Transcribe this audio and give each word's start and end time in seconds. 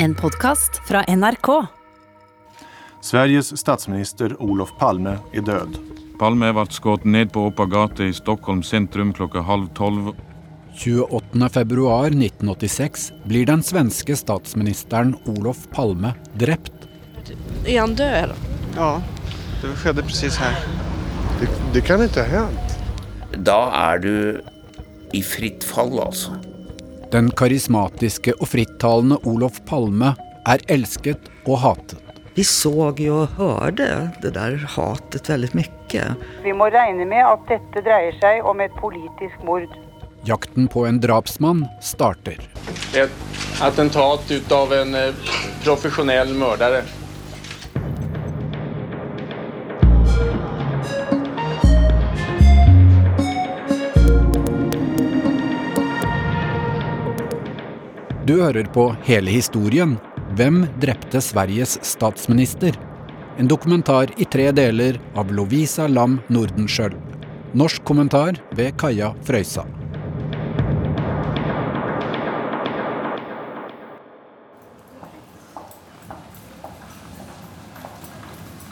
En 0.00 0.14
podkast 0.14 0.80
fra 0.88 1.04
NRK. 1.16 1.66
Sveriges 3.00 3.58
statsminister 3.58 4.42
Olof 4.42 4.70
Palme 4.78 5.16
er 5.34 5.42
død. 5.42 5.74
Palme 6.20 6.52
ble 6.54 6.64
skutt 6.70 7.02
ned 7.02 7.32
på 7.34 7.48
Åpa 7.48 7.66
gate 7.66 8.06
i 8.06 8.14
Stockholm 8.14 8.60
sentrum 8.62 9.10
klokka 9.16 9.42
halv 9.42 9.66
tolv. 9.74 10.12
28. 10.78 11.48
februar 11.50 12.14
1986 12.14 13.08
blir 13.26 13.48
den 13.50 13.64
svenske 13.66 14.14
statsministeren 14.20 15.16
Olof 15.34 15.64
Palme 15.74 16.14
drept. 16.38 16.86
Er 17.66 17.80
han 17.80 17.96
død? 17.98 18.36
Ja, 18.78 18.92
det 19.64 19.72
skjedde 19.82 20.06
precis 20.06 20.38
her. 20.38 20.62
Det, 21.40 21.50
det 21.74 21.82
kan 21.90 22.06
ikke 22.06 22.22
ha 22.22 22.44
hendt. 22.46 22.78
Da 23.50 23.58
er 23.90 24.06
du 24.06 24.14
i 25.10 25.24
fritt 25.26 25.66
fall, 25.66 25.98
altså. 26.06 26.38
Den 27.08 27.30
karismatiske 27.32 28.34
og 28.36 28.50
frittalende 28.50 29.16
Olof 29.28 29.62
Palme 29.68 30.10
er 30.48 30.60
elsket 30.68 31.30
og 31.46 31.62
hatet. 31.62 32.02
Vi 32.36 32.44
så 32.44 32.90
jo 33.00 33.22
og 33.22 33.38
hørte 33.38 33.86
det 34.22 34.34
der 34.36 34.58
hatet 34.76 35.30
veldig 35.32 35.48
mye. 35.56 36.04
Vi 36.44 36.52
må 36.52 36.68
regne 36.70 37.06
med 37.08 37.24
at 37.24 37.48
dette 37.48 37.82
dreier 37.86 38.18
seg 38.20 38.44
om 38.44 38.60
et 38.60 38.76
politisk 38.76 39.40
mord. 39.48 39.72
Jakten 40.28 40.68
på 40.68 40.84
en 40.84 41.00
drapsmann 41.00 41.64
starter. 41.80 42.44
Et 42.92 43.10
attentat 43.64 44.28
ut 44.28 44.52
av 44.52 44.76
en 44.76 44.94
eh, 44.94 45.34
profesjonell 45.64 46.34
mordere. 46.36 46.84
Du 58.28 58.34
hører 58.42 58.66
på 58.68 58.82
hele 59.06 59.32
historien 59.32 59.94
Hvem 60.36 60.58
drepte 60.82 61.20
Sveriges 61.24 61.78
statsminister? 61.80 62.74
En 63.40 63.48
dokumentar 63.48 64.12
i 64.20 64.26
tre 64.28 64.50
deler 64.52 64.98
av 65.16 65.32
Lovisa 65.32 65.86
Lam 65.88 66.18
Nordenskjøld. 66.28 66.98
Norsk 67.56 67.86
kommentar 67.88 68.36
ved 68.52 68.76
Kaja 68.76 69.14
Frøysa. 69.24 69.64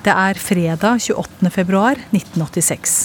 Det 0.05 0.13
er 0.29 0.45
fredag 0.51 1.01
28. 1.09 1.55
februar 1.57 1.97
1986. 2.13 3.01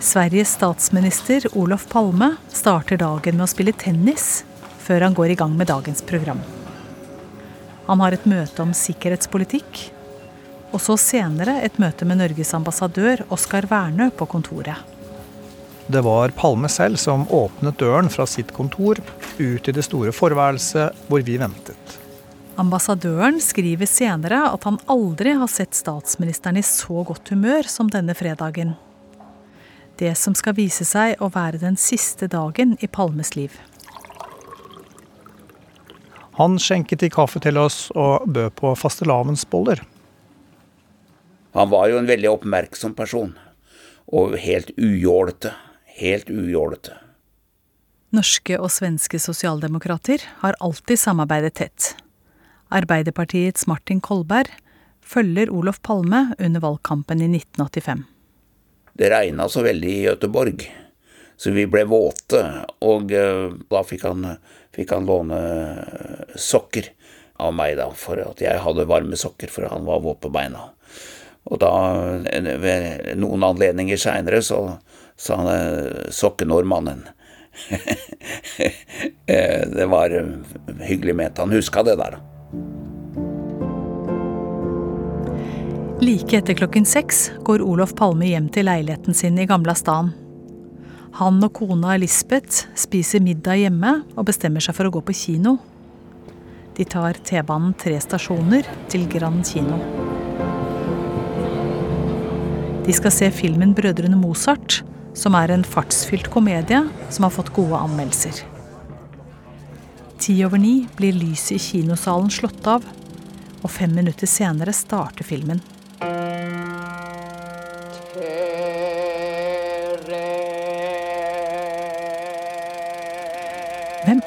Sveriges 0.00 0.56
statsminister 0.56 1.44
Olof 1.52 1.90
Palme 1.92 2.38
starter 2.48 2.96
dagen 3.04 3.36
med 3.36 3.50
å 3.50 3.52
spille 3.52 3.76
tennis 3.76 4.46
før 4.88 5.04
han 5.04 5.16
går 5.16 5.34
i 5.34 5.38
gang 5.38 5.52
med 5.56 5.68
dagens 5.68 6.00
program. 6.08 6.40
Han 7.88 8.00
har 8.00 8.16
et 8.16 8.28
møte 8.28 8.64
om 8.64 8.72
sikkerhetspolitikk, 8.76 9.82
og 10.72 10.80
så 10.84 10.98
senere 11.00 11.60
et 11.64 11.78
møte 11.80 12.08
med 12.08 12.20
Norges 12.20 12.54
ambassadør 12.56 13.22
Oskar 13.32 13.68
Wernø 13.70 14.10
på 14.16 14.28
kontoret. 14.28 14.96
Det 15.88 16.02
var 16.04 16.34
Palme 16.36 16.68
selv 16.68 17.00
som 17.00 17.24
åpnet 17.32 17.78
døren 17.80 18.10
fra 18.12 18.26
sitt 18.28 18.50
kontor 18.52 19.00
ut 19.38 19.68
i 19.68 19.72
det 19.72 19.84
store 19.86 20.12
forværelset 20.12 21.08
hvor 21.08 21.24
vi 21.24 21.38
ventet. 21.40 21.96
Ambassadøren 22.60 23.38
skriver 23.40 23.88
senere 23.88 24.42
at 24.50 24.66
han 24.68 24.76
aldri 24.90 25.32
har 25.38 25.48
sett 25.48 25.78
statsministeren 25.78 26.58
i 26.60 26.66
så 26.66 27.04
godt 27.08 27.32
humør 27.32 27.70
som 27.70 27.88
denne 27.88 28.16
fredagen. 28.18 28.74
Det 29.98 30.12
som 30.18 30.36
skal 30.36 30.58
vise 30.58 30.84
seg 30.84 31.16
å 31.22 31.30
være 31.32 31.62
den 31.62 31.80
siste 31.80 32.28
dagen 32.28 32.76
i 32.84 32.90
Palmes 32.90 33.32
liv. 33.38 33.54
Han 36.38 36.54
skjenket 36.62 37.02
i 37.02 37.10
kaffe 37.10 37.40
til 37.42 37.58
oss 37.58 37.88
og 37.98 38.28
bød 38.30 38.54
på 38.60 38.70
fastelavnsboller. 38.78 39.82
Han 41.58 41.70
var 41.72 41.88
jo 41.90 41.98
en 41.98 42.06
veldig 42.06 42.30
oppmerksom 42.30 42.94
person, 42.94 43.32
og 44.14 44.36
helt 44.38 44.70
ujålete. 44.78 45.50
Helt 45.98 46.30
ujålete. 46.30 46.94
Norske 48.14 48.54
og 48.56 48.70
svenske 48.70 49.18
sosialdemokrater 49.18 50.22
har 50.44 50.54
alltid 50.62 51.00
samarbeidet 51.02 51.56
tett. 51.58 51.88
Arbeiderpartiets 52.70 53.66
Martin 53.66 53.98
Kolberg 54.00 54.52
følger 55.02 55.50
Olof 55.50 55.82
Palme 55.82 56.36
under 56.38 56.62
valgkampen 56.62 57.24
i 57.24 57.28
1985. 57.34 58.06
Det 58.94 59.10
regna 59.10 59.48
så 59.50 59.66
veldig 59.66 59.90
i 59.90 60.06
Göteborg, 60.06 60.62
så 61.38 61.52
vi 61.54 61.68
ble 61.70 61.84
våte, 61.88 62.42
og 62.84 63.14
uh, 63.14 63.54
da 63.70 63.84
fikk 63.86 64.08
han, 64.08 64.26
fikk 64.74 64.96
han 64.96 65.06
låne 65.08 65.38
sokker 66.34 66.90
av 67.38 67.54
meg, 67.54 67.76
da, 67.78 67.86
for 67.94 68.18
at 68.24 68.42
jeg 68.42 68.64
hadde 68.64 68.88
varme 68.90 69.18
sokker, 69.18 69.52
for 69.54 69.68
han 69.70 69.86
var 69.86 70.02
våt 70.02 70.20
på 70.24 70.32
beina. 70.34 70.72
Og 71.48 71.60
da, 71.62 71.70
ved 72.60 73.14
noen 73.16 73.46
anledninger 73.46 74.00
seinere, 74.00 74.42
så 74.44 74.58
sa 75.16 75.38
han 75.38 76.10
sokkenordmannen. 76.12 77.06
det 79.78 79.86
var 79.90 80.12
hyggelig 80.84 81.14
ment. 81.16 81.38
Han 81.38 81.54
huska 81.54 81.86
det 81.86 81.96
der, 82.02 82.18
da. 82.18 82.28
Like 86.00 86.38
etter 86.38 86.54
klokken 86.54 86.84
seks 86.86 87.32
går 87.42 87.62
Olof 87.62 87.90
Palme 87.98 88.28
hjem 88.28 88.46
til 88.54 88.68
leiligheten 88.68 89.16
sin 89.18 89.38
i 89.38 89.46
Gamla 89.50 89.74
stan. 89.74 90.12
Han 91.16 91.40
og 91.42 91.54
kona 91.56 91.96
Lisbeth 91.96 92.68
spiser 92.78 93.22
middag 93.24 93.62
hjemme 93.62 93.94
og 94.14 94.26
bestemmer 94.28 94.62
seg 94.62 94.76
for 94.76 94.88
å 94.88 94.92
gå 94.92 95.00
på 95.08 95.16
kino. 95.16 95.56
De 96.76 96.84
tar 96.86 97.16
T-banen 97.26 97.72
tre 97.80 97.96
stasjoner 97.98 98.68
til 98.92 99.08
Grand 99.10 99.40
kino. 99.46 99.80
De 102.84 102.94
skal 102.96 103.12
se 103.12 103.30
filmen 103.34 103.74
'Brødrene 103.74 104.16
Mozart', 104.20 104.82
som 105.14 105.34
er 105.34 105.50
en 105.50 105.64
fartsfylt 105.64 106.30
komedie 106.30 106.84
som 107.10 107.26
har 107.26 107.34
fått 107.34 107.52
gode 107.56 107.76
anmeldelser. 107.76 108.44
Ti 110.18 110.44
over 110.44 110.58
ni 110.58 110.86
blir 110.96 111.12
lyset 111.12 111.56
i 111.56 111.58
kinosalen 111.58 112.30
slått 112.30 112.66
av, 112.66 112.84
og 113.62 113.70
fem 113.70 113.92
minutter 113.94 114.26
senere 114.30 114.72
starter 114.72 115.26
filmen. 115.26 115.60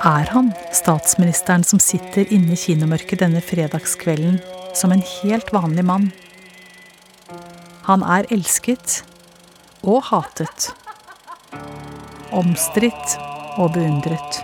Er 0.05 0.29
han, 0.33 0.49
statsministeren 0.73 1.63
som 1.63 1.79
sitter 1.81 2.25
inne 2.33 2.55
i 2.55 2.59
kinomørket 2.59 3.21
denne 3.21 3.41
fredagskvelden 3.45 4.39
som 4.77 4.93
en 4.93 5.03
helt 5.21 5.51
vanlig 5.53 5.85
mann? 5.85 6.09
Han 7.85 8.05
er 8.05 8.29
elsket 8.33 9.01
og 9.85 10.01
hatet. 10.09 10.71
Omstridt 12.33 13.17
og 13.61 13.73
beundret. 13.75 14.41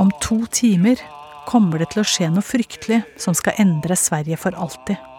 Om 0.00 0.12
to 0.20 0.42
timer 0.52 1.00
kommer 1.48 1.80
det 1.80 1.92
til 1.94 2.02
å 2.02 2.08
skje 2.08 2.30
noe 2.32 2.44
fryktelig 2.44 3.02
som 3.20 3.36
skal 3.36 3.56
endre 3.62 3.96
Sverige 3.96 4.38
for 4.40 4.56
alltid. 4.56 5.09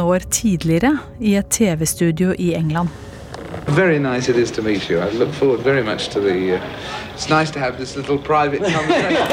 År 0.00 0.18
tidligere 0.30 0.98
i 1.20 1.34
et 1.36 1.50
TV-studio 1.50 2.34
i 2.38 2.54
England. 2.54 2.88
Very 3.66 3.98
nice 3.98 4.28
it 4.28 4.36
is 4.36 4.50
to 4.50 4.62
meet 4.62 4.90
you. 4.90 4.98
I 4.98 5.10
look 5.10 5.32
forward 5.32 5.60
very 5.60 5.82
much 5.82 6.08
to 6.08 6.20
the. 6.20 6.56
Uh, 6.56 6.60
it's 7.14 7.28
nice 7.28 7.50
to 7.52 7.58
have 7.58 7.76
this 7.76 7.96
little 7.96 8.18
private 8.18 8.60
conversation. 8.60 9.26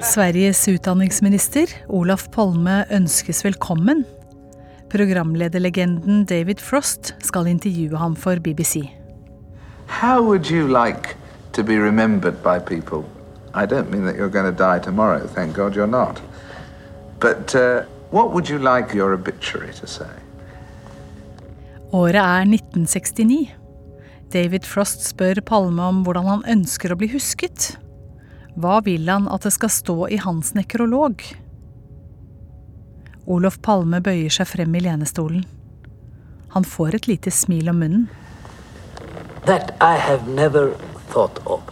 Sveriges 0.12 0.68
utdanningsminister 0.68 1.68
Olaf 1.88 2.28
Palme 2.30 2.84
ønskes 2.90 3.44
velkommen. 3.44 4.04
Programlederlegenden 4.90 6.24
David 6.24 6.60
Frost 6.60 7.14
skal 7.22 7.46
intervjue 7.46 7.96
ham 7.96 8.16
for 8.16 8.36
BBC. 8.40 8.90
How 9.86 10.22
would 10.22 10.50
you 10.50 10.66
like 10.68 11.16
to 11.52 11.62
be 11.62 11.78
remembered 11.78 12.42
by 12.42 12.58
people? 12.58 13.04
I 13.54 13.66
don't 13.66 13.90
mean 13.90 14.04
that 14.04 14.16
you're 14.16 14.42
going 14.42 14.56
to 14.56 14.64
die 14.64 14.78
tomorrow. 14.84 15.26
Thank 15.26 15.56
God 15.56 15.74
you're 15.74 15.90
not. 15.90 16.22
But. 17.20 17.54
Uh, 17.54 17.95
What 18.10 18.32
would 18.32 18.48
you 18.48 18.58
like 18.58 18.94
your 18.94 19.14
obituary 19.14 19.72
to 19.80 19.86
say? 19.86 20.10
Året 21.92 22.20
er 22.22 22.46
1969. 22.46 23.50
David 24.32 24.66
Frost 24.66 25.02
spør 25.06 25.40
Palme 25.46 25.82
om 25.82 26.02
hvordan 26.04 26.26
han 26.26 26.46
ønsker 26.56 26.92
å 26.92 26.98
bli 26.98 27.08
husket. 27.12 27.76
Hva 28.56 28.80
vil 28.86 29.08
han 29.10 29.28
at 29.30 29.46
det 29.46 29.52
skal 29.54 29.72
stå 29.72 29.96
i 30.12 30.18
hans 30.22 30.54
nekrolog? 30.56 31.22
Olof 33.26 33.58
Palme 33.62 34.00
bøyer 34.02 34.30
seg 34.30 34.48
frem 34.50 34.74
i 34.78 34.82
lenestolen. 34.84 35.44
Han 36.54 36.64
får 36.64 36.98
et 36.98 37.08
lite 37.10 37.30
smil 37.34 37.70
om 37.70 37.82
munnen. 37.82 38.06
That 39.46 39.74
I 39.80 39.98
have 39.98 40.26
never 40.28 40.74
thought 41.10 41.38
of. 41.46 41.62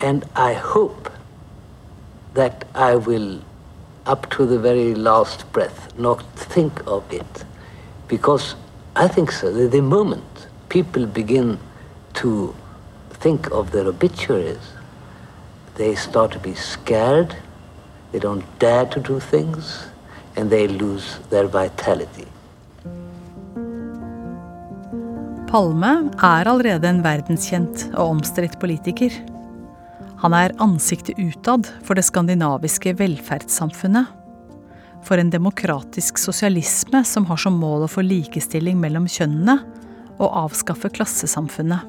And 0.00 0.24
I 0.36 0.54
hope 0.54 1.10
that 2.34 2.64
I 2.74 2.96
will 2.96 3.42
up 4.06 4.30
to 4.30 4.46
the 4.46 4.58
very 4.58 4.94
last 4.94 5.50
breath, 5.52 5.96
not 5.98 6.22
think 6.36 6.80
of 6.86 7.04
it. 7.12 7.44
Because 8.08 8.54
I 8.96 9.08
think 9.08 9.32
so, 9.32 9.52
the, 9.52 9.68
the 9.68 9.82
moment 9.82 10.48
people 10.68 11.06
begin 11.06 11.58
to 12.14 12.54
think 13.10 13.50
of 13.50 13.70
their 13.70 13.86
obituaries, 13.86 14.72
they 15.76 15.94
start 15.94 16.32
to 16.32 16.38
be 16.38 16.54
scared, 16.54 17.36
they 18.10 18.18
don't 18.18 18.44
dare 18.58 18.86
to 18.86 19.00
do 19.00 19.20
things, 19.20 19.86
and 20.36 20.50
they 20.50 20.68
lose 20.68 21.18
their 21.30 21.46
vitality. 21.46 22.26
Palme 25.52 26.10
er 26.16 26.48
allerede 26.48 26.88
en 26.88 27.02
verdenskjent 27.04 27.90
og 27.92 28.14
omstridt 28.14 28.56
politiker. 28.60 29.31
Han 30.22 30.34
er 30.38 30.54
ansiktet 30.62 31.18
utad 31.18 31.66
for 31.82 31.98
det 31.98 32.04
skandinaviske 32.06 32.94
velferdssamfunnet. 33.00 34.06
For 35.02 35.18
en 35.18 35.32
demokratisk 35.34 36.20
sosialisme 36.22 37.00
som 37.04 37.26
har 37.26 37.40
som 37.42 37.56
mål 37.58 37.88
å 37.88 37.90
få 37.90 38.04
likestilling 38.06 38.78
mellom 38.78 39.08
kjønnene 39.10 39.56
og 40.22 40.28
avskaffe 40.44 40.92
klassesamfunnet. 40.94 41.88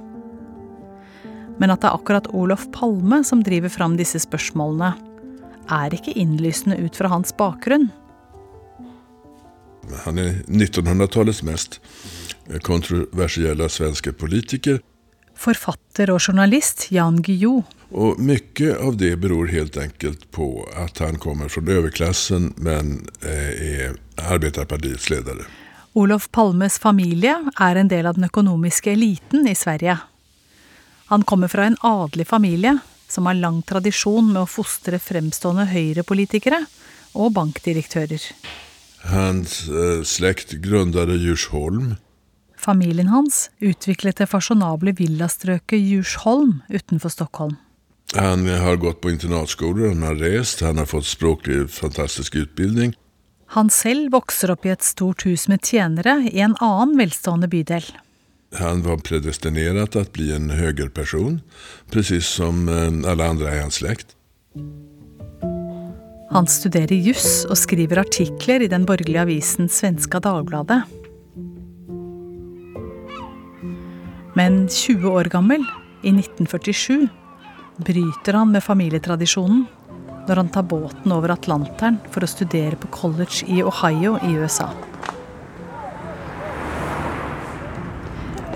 Men 1.61 1.69
at 1.69 1.83
det 1.83 1.91
er 1.91 1.99
akkurat 1.99 2.31
Olof 2.33 2.65
Palme 2.73 3.21
som 3.27 3.43
driver 3.45 3.69
fram 3.69 3.99
disse 3.99 4.23
spørsmålene, 4.23 4.95
er 5.69 5.93
ikke 5.93 6.15
innlysende 6.19 6.79
ut 6.81 6.97
fra 6.97 7.11
hans 7.13 7.35
bakgrunn. 7.37 7.91
Han 10.07 10.17
er 10.17 10.41
1900-tallets 10.49 11.43
mest 11.45 11.77
kontroversielle 12.65 13.69
svenske 13.69 14.15
politiker. 14.17 14.81
Forfatter 15.37 16.11
og 16.13 16.19
journalist 16.23 16.89
Jan 16.91 17.21
Guillou. 17.21 17.61
Og 17.93 18.17
mye 18.17 18.75
av 18.81 18.95
det 18.97 19.11
beror 19.21 19.51
helt 19.53 19.77
enkelt 19.77 20.25
på 20.33 20.65
at 20.73 20.97
han 21.03 21.19
kommer 21.21 21.51
fra 21.53 21.61
overklassen, 21.61 22.53
men 22.57 23.03
er 23.21 23.93
arbetarpartiets 24.17 25.11
ledare. 25.13 25.45
Olof 25.93 26.31
Palmes 26.33 26.79
familie 26.81 27.35
er 27.61 27.77
en 27.77 27.91
del 27.91 28.07
av 28.09 28.17
den 28.17 28.25
økonomiske 28.25 28.95
eliten 28.95 29.45
i 29.45 29.53
Sverige. 29.53 29.99
Han 31.13 31.21
kommer 31.29 31.51
fra 31.53 31.67
en 31.69 31.77
adelig 31.85 32.25
familie 32.31 32.79
som 33.07 33.29
har 33.29 33.37
lang 33.37 33.61
tradisjon 33.61 34.31
med 34.31 34.41
å 34.41 34.49
fostre 34.49 34.97
fremstående 34.97 35.67
høyrepolitikere 35.69 36.63
og 37.13 37.35
bankdirektører. 37.35 38.25
Hans 39.11 39.67
eh, 39.67 40.01
slekt 40.07 40.55
grunnade 40.63 41.19
Djursholm. 41.19 41.93
Familien 42.57 43.11
hans 43.11 43.49
utviklet 43.59 44.23
det 44.23 44.29
fasjonable 44.31 44.95
villastrøket 44.97 45.77
Djursholm 45.77 46.61
utenfor 46.71 47.13
Stockholm. 47.13 47.59
Han 48.15 48.45
har 48.47 48.75
gått 48.75 49.01
på 49.01 49.09
internatskoler, 49.09 49.87
han 49.87 50.03
har 50.05 50.15
reist, 50.15 50.61
han 50.61 50.77
har 50.77 50.85
fått 50.85 51.05
språklig 51.09 51.69
fantastisk 51.69 52.35
utbildning. 52.35 52.93
Han 53.53 53.69
selv 53.69 54.11
vokser 54.13 54.53
opp 54.53 54.65
i 54.65 54.73
et 54.73 54.85
stort 54.85 55.25
hus 55.25 55.47
med 55.49 55.65
tjenere 55.65 56.19
i 56.29 56.41
en 56.45 56.55
annen 56.61 56.97
velstående 56.97 57.49
bydel. 57.49 57.85
Han 58.59 58.83
var 58.85 59.01
predestinert 59.01 59.95
til 59.95 60.03
å 60.03 60.11
bli 60.13 60.27
en 60.33 60.51
høyreperson, 60.53 61.39
presis 61.93 62.29
som 62.37 62.67
eh, 62.69 62.89
alle 63.09 63.29
andre 63.33 63.55
i 63.55 63.61
hans 63.63 63.81
slekt. 63.81 64.13
Han 66.33 66.49
studerer 66.49 66.97
juss 66.97 67.43
og 67.45 67.57
skriver 67.61 68.01
artikler 68.01 68.61
i 68.65 68.69
den 68.69 68.85
borgerlige 68.89 69.25
avisen 69.25 69.69
Svenska 69.69 70.21
Dagbladet. 70.21 70.81
Men 74.37 74.63
20 74.65 75.09
år 75.13 75.29
gammel, 75.33 75.65
i 76.03 76.09
1947, 76.09 77.05
bryter 77.85 78.37
han 78.39 78.51
med 78.51 78.63
familietradisjonen 78.63 79.65
når 80.27 80.39
han 80.39 80.49
tar 80.55 80.63
båten 80.63 81.11
over 81.11 81.33
Atlanteren 81.33 81.99
for 82.13 82.23
å 82.23 82.29
studere 82.31 82.79
på 82.79 82.89
college 82.95 83.43
i 83.51 83.59
Ohio 83.63 84.15
i 84.23 84.33
USA. 84.39 84.69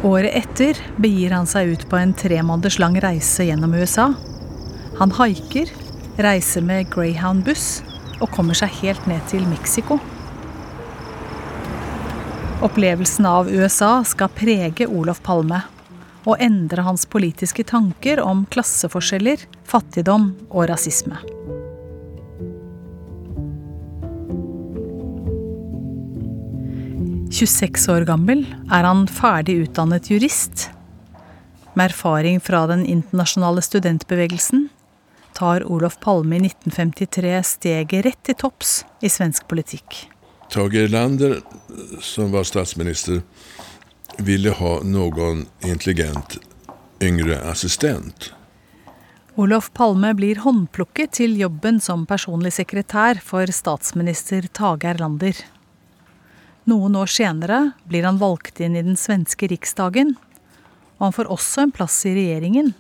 Året 0.08 0.36
etter 0.38 0.80
begir 1.02 1.34
han 1.36 1.50
seg 1.50 1.74
ut 1.74 1.86
på 1.90 2.00
en 2.00 2.14
tre 2.16 2.40
måneders 2.46 2.78
lang 2.80 2.96
reise 3.04 3.48
gjennom 3.50 3.74
USA. 3.76 4.12
Han 5.00 5.12
haiker, 5.18 5.72
reiser 6.22 6.64
med 6.64 6.88
Greyhound-buss 6.94 7.82
og 8.22 8.32
kommer 8.34 8.58
seg 8.58 8.72
helt 8.82 9.10
ned 9.10 9.26
til 9.30 9.44
Mexico. 9.50 10.00
Opplevelsen 12.64 13.28
av 13.30 13.50
USA 13.52 14.00
skal 14.08 14.32
prege 14.34 14.88
Olof 14.88 15.20
Palme 15.26 15.66
og 16.28 16.42
endre 16.44 16.84
hans 16.84 17.08
politiske 17.08 17.64
tanker 17.68 18.20
om 18.20 18.44
klasseforskjeller, 18.52 19.48
fattigdom 19.68 20.34
og 20.50 20.68
rasisme. 20.72 21.20
«26 27.38 27.86
år 27.94 28.06
gammel 28.08 28.44
er 28.74 28.88
han 28.88 29.06
ferdig 29.12 29.60
utdannet 29.68 30.10
jurist. 30.10 30.70
Med 31.78 31.92
erfaring 31.92 32.40
fra 32.42 32.64
den 32.72 32.86
internasjonale 32.90 33.62
studentbevegelsen 33.62 34.70
tar 35.38 35.66
Olof 35.70 36.00
Palme 36.02 36.40
i 36.40 36.48
1953 36.48 37.34
steget 37.46 38.08
rett 38.08 38.24
til 38.26 38.40
topps 38.42 38.80
i 39.06 39.12
svensk 39.12 39.46
politikk. 39.52 40.08
Tage 40.50 40.88
Erlander, 40.88 41.38
som 42.02 42.32
var 42.34 42.48
statsminister, 42.48 43.22
ville 44.18 44.52
ha 44.52 44.74
noen 44.84 45.46
intelligent 45.64 46.38
yngre 47.04 47.40
assistent. 47.52 48.32
Olof 49.38 49.70
Palme 49.74 50.14
blir 50.18 50.40
håndplukket 50.42 51.12
til 51.20 51.36
jobben 51.38 51.78
som 51.84 52.08
personlig 52.10 52.56
sekretær 52.56 53.20
for 53.22 53.46
statsminister 53.54 54.48
Tage 54.50 54.90
Erlander. 54.90 55.38
Noen 56.66 56.98
år 56.98 57.12
senere 57.14 57.60
blir 57.86 58.08
han 58.10 58.18
valgt 58.18 58.60
inn 58.66 58.76
i 58.76 58.84
den 58.84 58.98
svenske 58.98 59.48
riksdagen, 59.52 60.16
og 60.98 61.06
han 61.06 61.16
får 61.20 61.32
også 61.38 61.68
en 61.68 61.76
plass 61.78 62.02
i 62.10 62.16
regjeringen. 62.18 62.74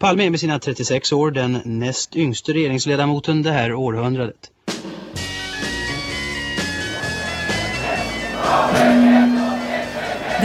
Palme 0.00 0.24
er 0.24 0.32
med 0.32 0.40
sine 0.40 0.56
36 0.56 1.12
år 1.16 1.36
den 1.36 1.60
nest 1.78 2.16
yngste 2.16 2.56
regjeringsledamoten 2.56 3.44
dette 3.44 3.76
århundret. 3.76 4.50
århundret. 4.50 4.52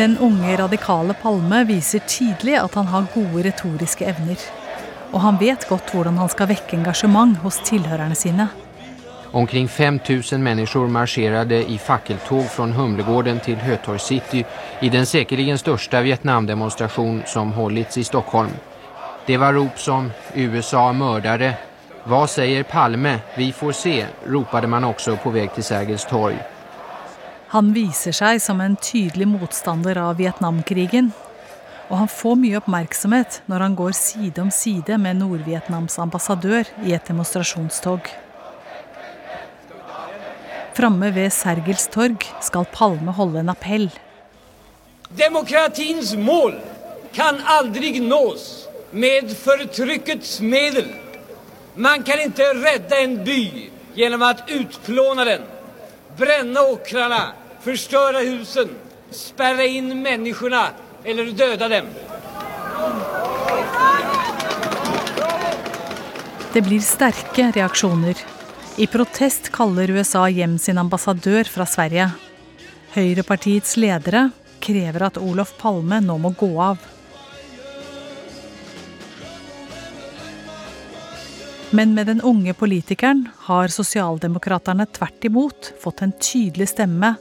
Den 0.01 0.17
unge, 0.17 0.57
radikale 0.57 1.13
Palme 1.13 1.59
viser 1.63 1.99
tidlig 2.09 2.55
at 2.57 2.73
han 2.73 2.87
har 2.89 3.03
gode 3.13 3.43
retoriske 3.45 4.05
evner. 4.09 4.39
Og 5.13 5.21
han 5.21 5.35
vet 5.37 5.67
godt 5.69 5.91
hvordan 5.93 6.15
han 6.17 6.29
skal 6.33 6.47
vekke 6.49 6.73
engasjement 6.73 7.35
hos 7.43 7.59
tilhørerne 7.67 8.15
sine. 8.17 8.47
Omkring 9.31 9.67
5000 9.69 10.41
mennesker 10.41 10.87
marsjerte 10.89 11.59
i 11.69 11.77
fakkeltog 11.77 12.47
fra 12.49 12.65
Humlegården 12.65 13.43
til 13.45 13.61
Høtorg 13.61 14.01
City 14.01 14.41
i 14.81 14.89
den 14.89 15.05
sikkert 15.05 15.59
største 15.59 16.01
Vietnam-demonstrasjonen 16.01 17.21
som 17.27 17.51
holdt 17.53 17.97
i 17.97 18.03
Stockholm. 18.03 18.55
Det 19.27 19.37
var 19.37 19.53
rop 19.53 19.77
som 19.79 20.11
'USA 20.35 20.91
mordere', 20.93 21.53
'Hva 22.07 22.25
sier 22.27 22.63
Palme? 22.63 23.19
Vi 23.37 23.51
får 23.51 23.71
se', 23.71 24.07
ropade 24.25 24.67
man 24.67 24.83
også 24.83 25.15
på 25.15 25.29
vei 25.29 25.47
til 25.47 25.63
Sergels 25.63 26.05
torg. 26.05 26.41
Han 27.51 27.73
viser 27.75 28.15
seg 28.15 28.37
som 28.39 28.61
en 28.63 28.77
tydelig 28.79 29.25
motstander 29.27 29.97
av 29.99 30.15
Vietnamkrigen. 30.21 31.09
Og 31.91 31.97
han 31.99 32.07
får 32.07 32.37
mye 32.39 32.61
oppmerksomhet 32.61 33.41
når 33.51 33.65
han 33.65 33.75
går 33.75 33.97
side 33.97 34.39
om 34.39 34.51
side 34.55 34.95
med 35.03 35.19
Nord-Vietnams 35.19 35.97
ambassadør 35.99 36.69
i 36.87 36.95
et 36.95 37.11
demonstrasjonstog. 37.11 38.07
Framme 40.77 41.11
ved 41.11 41.27
Sergels 41.35 41.89
torg 41.91 42.23
skal 42.39 42.69
Palme 42.71 43.11
holde 43.19 43.43
en 43.43 43.51
appell. 43.51 43.89
Demokratiens 45.19 46.15
mål 46.15 46.55
kan 47.11 47.43
aldri 47.43 47.97
nås 47.99 48.69
med 48.95 49.35
fortrykkets 49.35 50.37
middel. 50.39 50.87
Man 51.75 52.07
kan 52.07 52.23
ikke 52.23 52.53
redde 52.63 53.03
en 53.03 53.23
by 53.27 53.41
gjennom 53.99 54.23
å 54.23 54.37
utplåne 54.55 55.27
den, 55.27 55.49
brenne 56.17 56.59
åkrene, 56.59 57.21
förstöra 57.61 58.19
husen, 58.19 58.69
spärra 59.11 59.63
in 59.65 60.01
människorna 60.01 60.67
eller 61.03 61.25
döda 61.25 61.67
dem. 61.67 61.85
Det 66.53 66.61
blir 66.61 66.79
sterke 66.79 67.51
reaksjoner. 67.55 68.17
I 68.77 68.87
protest 68.87 69.51
kaller 69.51 69.89
USA 69.89 70.29
hjem 70.29 70.57
sin 70.59 70.77
ambassadør 70.77 71.43
fra 71.43 71.65
Sverige. 71.65 72.09
Høyrepartiets 72.91 73.77
ledere 73.77 74.29
krever 74.59 75.07
at 75.07 75.17
Olof 75.17 75.53
Palme 75.61 76.01
nå 76.03 76.17
må 76.17 76.33
gå 76.35 76.51
av. 76.61 76.77
Men 81.71 81.93
med 81.93 82.07
den 82.07 82.21
unge 82.21 82.53
politikeren 82.53 83.27
har 83.47 83.71
sosialdemokraterne 83.71 84.85
tvert 84.91 85.25
imot 85.25 85.73
fått 85.79 86.01
en 86.03 86.11
tydelig 86.19 86.67
stemme 86.73 87.13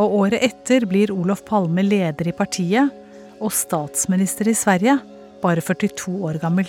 og 0.00 0.14
året 0.20 0.44
etter 0.46 0.86
blir 0.88 1.10
Olof 1.10 1.42
Palme 1.48 1.82
leder 1.82 2.30
i 2.30 2.36
partiet 2.36 2.94
og 3.40 3.52
statsminister 3.52 4.48
i 4.48 4.54
Sverige, 4.54 4.98
bare 5.42 5.64
42 5.64 6.14
år 6.28 6.38
gammel. 6.42 6.68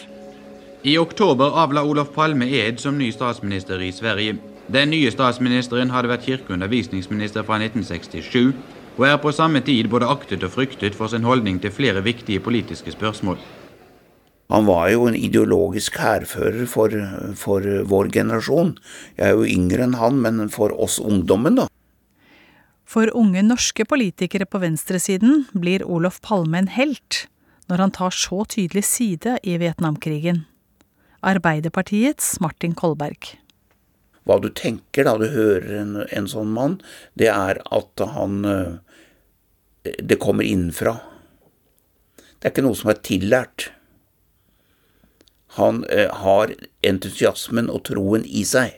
I 0.82 0.98
oktober 0.98 1.54
avla 1.62 1.84
Olof 1.86 2.10
Palme 2.16 2.48
ed 2.50 2.82
som 2.82 2.98
ny 2.98 3.12
statsminister 3.14 3.82
i 3.86 3.92
Sverige. 3.94 4.40
Den 4.72 4.90
nye 4.90 5.12
statsministeren 5.14 5.92
hadde 5.94 6.10
vært 6.10 6.26
kirkeundervisningsminister 6.26 7.46
fra 7.46 7.60
1967, 7.62 8.56
og 8.98 9.08
er 9.08 9.18
på 9.22 9.34
samme 9.36 9.62
tid 9.62 9.92
både 9.94 10.10
aktet 10.10 10.44
og 10.48 10.56
fryktet 10.56 10.98
for 10.98 11.12
sin 11.12 11.28
holdning 11.28 11.62
til 11.62 11.74
flere 11.76 12.02
viktige 12.04 12.42
politiske 12.42 12.92
spørsmål. 12.98 13.38
Han 14.52 14.68
var 14.68 14.90
jo 14.92 15.06
en 15.08 15.16
ideologisk 15.16 15.96
hærfører 16.02 16.66
for, 16.68 16.92
for 17.40 17.64
vår 17.88 18.10
generasjon. 18.12 18.74
Jeg 19.16 19.30
er 19.30 19.38
jo 19.38 19.48
yngre 19.48 19.86
enn 19.88 19.96
han, 19.96 20.20
men 20.20 20.50
for 20.52 20.76
oss 20.76 21.00
ungdommen, 21.00 21.56
da. 21.62 21.70
For 22.84 23.08
unge 23.16 23.40
norske 23.48 23.86
politikere 23.88 24.44
på 24.44 24.60
venstresiden 24.60 25.46
blir 25.56 25.86
Olof 25.88 26.20
Palme 26.26 26.60
en 26.60 26.72
helt 26.76 27.26
når 27.72 27.86
han 27.86 27.94
tar 27.96 28.12
så 28.12 28.44
tydelig 28.52 28.84
side 28.84 29.38
i 29.48 29.56
Vietnamkrigen. 29.62 30.44
Arbeiderpartiets 31.24 32.34
Martin 32.44 32.76
Kolberg. 32.76 33.38
Hva 34.28 34.36
du 34.44 34.50
tenker 34.52 35.08
da 35.08 35.16
du 35.16 35.30
hører 35.32 35.72
en, 35.80 35.94
en 36.04 36.28
sånn 36.28 36.52
mann, 36.52 36.82
det 37.16 37.32
er 37.32 37.64
at 37.72 38.04
han 38.18 38.42
Det 39.82 40.20
kommer 40.22 40.46
innenfra. 40.46 41.00
Det 42.20 42.46
er 42.46 42.52
ikke 42.52 42.66
noe 42.68 42.78
som 42.78 42.92
er 42.92 43.00
tillært. 43.02 43.72
Han 45.58 45.84
eh, 45.90 46.12
har 46.24 46.54
entusiasmen 46.86 47.70
og 47.72 47.86
troen 47.90 48.26
i 48.26 48.46
seg. 48.48 48.78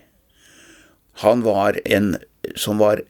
Han 1.21 1.43
var 1.45 1.77
en 1.85 2.15
som 2.59 2.79
var 2.81 3.01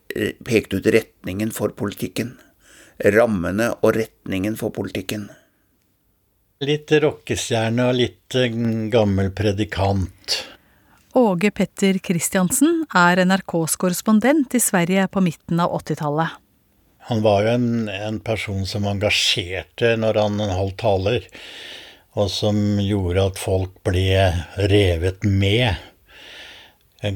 pekte 0.45 0.77
ut 0.77 0.89
retningen 0.93 1.53
for 1.55 1.73
politikken. 1.77 2.35
Rammene 2.99 3.71
og 3.81 3.95
retningen 3.97 4.57
for 4.59 4.73
politikken. 4.75 5.29
Litt 6.63 6.91
rockestjerne 7.03 7.89
og 7.89 7.97
litt 7.97 8.37
gammel 8.93 9.31
predikant. 9.35 10.43
Åge 11.13 11.51
Petter 11.53 11.97
Christiansen 12.01 12.85
er 12.97 13.19
NRKs 13.25 13.75
korrespondent 13.81 14.55
i 14.57 14.61
Sverige 14.63 15.05
på 15.13 15.21
midten 15.21 15.59
av 15.61 15.73
80-tallet. 15.81 16.39
Han 17.09 17.19
var 17.21 17.43
jo 17.43 17.51
en, 17.57 17.89
en, 17.91 18.19
person 18.23 18.63
som 18.65 18.87
engasjerte 18.87 19.91
når 19.99 20.17
han 20.21 20.39
holdt 20.55 20.79
taler, 20.81 21.27
og 22.13 22.29
som 22.29 22.57
gjorde 22.83 23.25
at 23.31 23.41
folk 23.41 23.73
ble 23.87 24.29
revet 24.69 25.25
med 25.25 25.75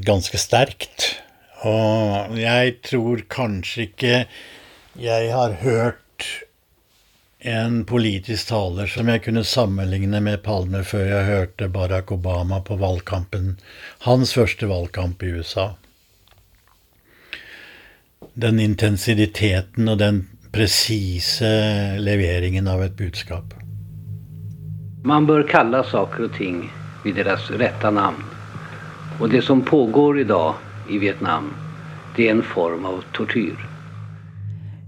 ganske 0.07 0.39
sterkt. 0.41 1.13
Og 1.67 2.37
jeg 2.37 2.77
tror 2.85 3.23
kanskje 3.29 3.87
ikke 3.87 4.19
jeg 4.97 5.31
har 5.33 5.59
hørt 5.61 6.03
en 7.47 7.83
politisk 7.85 8.49
taler 8.49 8.89
som 8.89 9.09
jeg 9.11 9.21
kunne 9.27 9.43
sammenligne 9.45 10.19
med 10.25 10.41
Palme 10.45 10.81
før 10.85 11.05
jeg 11.05 11.27
hørte 11.27 11.69
Barack 11.69 12.11
Obama 12.11 12.59
på 12.65 12.79
valgkampen, 12.81 13.59
hans 14.07 14.33
første 14.33 14.69
valgkamp 14.69 15.21
i 15.23 15.35
USA. 15.37 15.69
Den 18.33 18.59
intensiteten 18.59 19.87
og 19.87 20.01
den 20.01 20.23
presise 20.53 21.53
leveringen 22.01 22.67
av 22.67 22.81
et 22.85 22.97
budskap. 22.97 23.53
Man 25.03 25.25
bør 25.25 25.43
kalle 25.47 25.83
saker 25.85 26.27
og 26.27 26.35
ting 26.37 26.63
ved 27.03 27.19
deres 27.19 27.49
rette 27.61 27.91
navn. 27.93 28.23
Og 29.19 29.29
det 29.29 29.43
som 29.45 29.61
pågår 29.61 30.19
i 30.19 30.27
dag 30.27 30.55
i 30.89 30.97
Vietnam, 30.97 31.51
det 32.15 32.27
er 32.27 32.37
en 32.37 32.43
form 32.43 32.85
av 32.85 33.03
tortyr. 33.13 33.57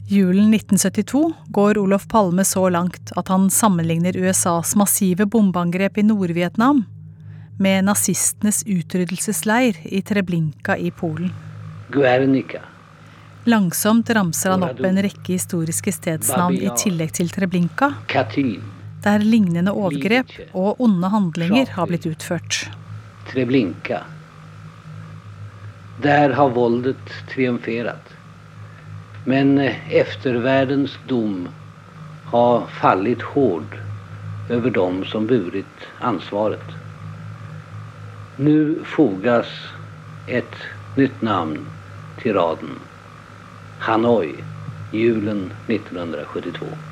Julen 0.09 0.53
1972 0.53 1.33
går 1.53 1.77
Olof 1.77 2.07
Palme 2.09 2.45
så 2.45 2.63
langt 2.69 3.11
at 3.17 3.27
han 3.29 3.49
sammenligner 3.53 4.17
USAs 4.17 4.73
massive 4.75 5.25
bombeangrep 5.29 5.97
i 6.01 6.03
Nord-Vietnam 6.03 6.83
med 7.59 7.85
nazistenes 7.85 8.63
utryddelsesleir 8.65 9.77
i 9.83 10.01
Treblinka 10.01 10.77
i 10.77 10.89
Polen. 10.91 11.29
Guernica. 11.93 12.63
Langsomt 13.43 14.09
ramser 14.09 14.55
han 14.55 14.65
opp 14.65 14.81
en 14.85 15.01
rekke 15.03 15.35
historiske 15.35 15.93
stedsnavn 15.93 16.57
i 16.57 16.73
tillegg 16.77 17.13
til 17.19 17.29
Treblinka, 17.33 17.93
der 19.03 19.23
lignende 19.23 19.71
overgrep 19.71 20.31
og 20.53 20.81
onde 20.83 21.09
handlinger 21.13 21.71
har 21.75 21.87
blitt 21.87 22.07
utført. 22.09 22.65
Treblinka. 23.29 24.03
Der 26.03 26.33
har 26.35 26.49
voldet 26.55 27.13
triumfert. 27.31 28.15
Men 29.25 29.57
etterverdens 29.59 30.95
dom 31.07 31.47
har 32.31 32.67
fallit 32.81 33.21
hård 33.21 33.77
over 34.49 34.69
dem 34.69 35.03
som 35.05 35.27
burit 35.27 35.87
ansvaret. 35.99 36.75
Nå 38.39 38.83
fogas 38.87 39.51
et 40.27 40.55
nytt 40.95 41.21
navn 41.21 41.65
til 42.21 42.37
raden. 42.39 42.77
Hanoi, 43.83 44.39
julen 44.91 45.49
1972. 45.67 46.88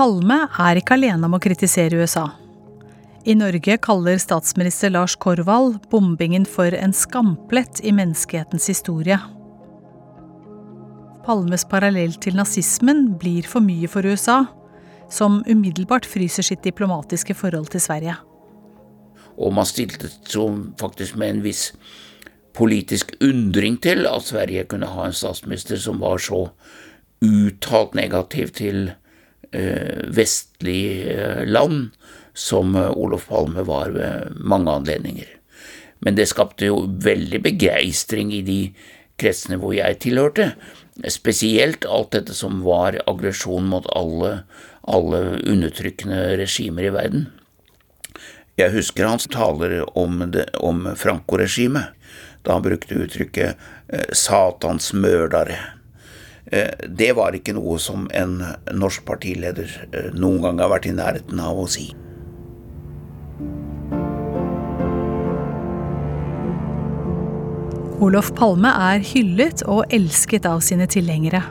Palme 0.00 0.46
er 0.56 0.78
ikke 0.80 0.94
alene 0.96 1.28
om 1.28 1.34
å 1.36 1.38
kritisere 1.44 1.98
USA. 2.00 2.22
I 3.28 3.34
Norge 3.36 3.74
kaller 3.84 4.16
statsminister 4.16 4.88
Lars 4.94 5.12
Korvald 5.20 5.74
bombingen 5.92 6.46
for 6.48 6.72
en 6.72 6.94
skamplett 6.96 7.82
i 7.84 7.92
menneskehetens 7.92 8.70
historie. 8.72 9.18
Palmes 11.26 11.66
parallell 11.68 12.16
til 12.16 12.38
nazismen 12.40 13.10
blir 13.20 13.44
for 13.44 13.60
mye 13.60 13.90
for 13.92 14.08
USA, 14.08 14.38
som 15.12 15.42
umiddelbart 15.44 16.08
fryser 16.08 16.48
sitt 16.48 16.64
diplomatiske 16.64 17.36
forhold 17.36 17.68
til 17.74 17.84
Sverige. 17.84 18.16
Og 19.36 19.52
man 19.52 19.68
stilte 19.68 20.08
som 20.24 20.70
faktisk 20.80 21.20
med 21.20 21.34
en 21.34 21.44
viss 21.44 21.74
politisk 22.56 23.12
undring 23.20 23.76
til 23.84 24.08
at 24.08 24.32
Sverige 24.32 24.64
kunne 24.64 24.88
ha 24.96 25.10
en 25.10 25.20
statsminister 25.20 25.76
som 25.76 26.00
var 26.00 26.24
så 26.24 26.46
uttalt 27.20 27.92
negativ 28.00 28.56
til 28.56 28.94
eh, 29.52 30.06
vestlige 30.06 31.44
land 31.46 31.90
som 32.34 32.76
Olof 32.76 33.28
Palme 33.28 33.64
var 33.66 33.90
ved 33.94 34.36
mange 34.38 34.70
anledninger. 34.70 35.28
Men 36.00 36.16
det 36.16 36.30
skapte 36.30 36.70
jo 36.70 36.84
veldig 37.04 37.42
begeistring 37.44 38.32
i 38.32 38.40
de 38.46 38.60
kretsene 39.20 39.58
hvor 39.60 39.74
jeg 39.76 39.98
tilhørte. 40.06 40.52
Spesielt 41.12 41.84
alt 41.88 42.14
dette 42.16 42.36
som 42.36 42.62
var 42.64 42.98
aggresjon 43.08 43.68
mot 43.72 43.88
alle, 43.96 44.42
alle 44.88 45.20
undertrykkende 45.40 46.22
regimer 46.40 46.88
i 46.88 46.94
verden. 46.94 47.28
Jeg 48.60 48.74
husker 48.74 49.08
hans 49.08 49.28
taler 49.30 49.82
om, 49.96 50.20
om 50.60 50.88
Franco-regimet, 50.98 51.94
da 52.44 52.56
han 52.56 52.64
brukte 52.64 52.98
uttrykket 53.04 53.56
eh, 53.92 54.08
'Satans 54.12 54.92
mørdere'. 54.92 55.79
Eh, 56.46 56.70
det 56.88 57.12
var 57.16 57.36
ikke 57.36 57.54
noe 57.56 57.78
som 57.82 58.08
en 58.16 58.40
norsk 58.72 59.04
partileder 59.08 59.70
eh, 59.92 60.12
noen 60.16 60.42
gang 60.44 60.62
har 60.62 60.72
vært 60.72 60.88
i 60.90 60.94
nærheten 60.96 61.42
av 61.42 61.60
å 61.60 61.66
si. 61.70 61.90
Olof 68.00 68.30
Palme 68.32 68.70
er 68.88 69.02
hyllet 69.04 69.60
og 69.68 69.90
elsket 69.92 70.46
av 70.48 70.62
sine 70.64 70.86
tilhengere. 70.88 71.42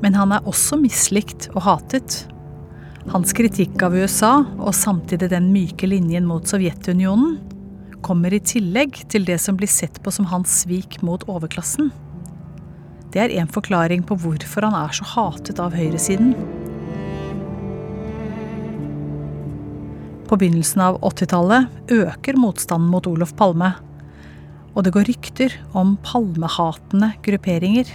Men 0.00 0.16
han 0.16 0.32
er 0.32 0.48
også 0.48 0.78
mislikt 0.80 1.50
og 1.52 1.60
hatet. 1.66 2.22
Hans 3.12 3.36
kritikk 3.36 3.84
av 3.84 3.94
USA, 3.94 4.40
og 4.56 4.72
samtidig 4.74 5.28
den 5.30 5.50
myke 5.52 5.86
linjen 5.86 6.24
mot 6.26 6.48
Sovjetunionen, 6.48 7.36
kommer 8.06 8.32
i 8.32 8.40
tillegg 8.40 8.96
til 9.12 9.28
det 9.28 9.36
som 9.42 9.58
blir 9.58 9.70
sett 9.70 10.00
på 10.02 10.12
som 10.14 10.28
hans 10.30 10.62
svik 10.62 11.00
mot 11.04 11.24
overklassen. 11.28 11.92
Det 13.16 13.22
er 13.24 13.32
en 13.40 13.48
forklaring 13.48 14.02
på 14.04 14.12
hvorfor 14.20 14.66
han 14.66 14.74
er 14.76 14.92
så 14.92 15.06
hatet 15.08 15.56
av 15.62 15.72
høyresiden. 15.72 16.34
På 20.28 20.36
begynnelsen 20.36 20.82
av 20.84 20.98
80-tallet 21.00 21.94
øker 21.96 22.36
motstanden 22.36 22.92
mot 22.92 23.08
Olof 23.08 23.32
Palme. 23.38 23.70
Og 24.76 24.84
det 24.84 24.92
går 24.92 25.08
rykter 25.08 25.56
om 25.72 25.96
palmehatende 26.04 27.14
grupperinger. 27.24 27.88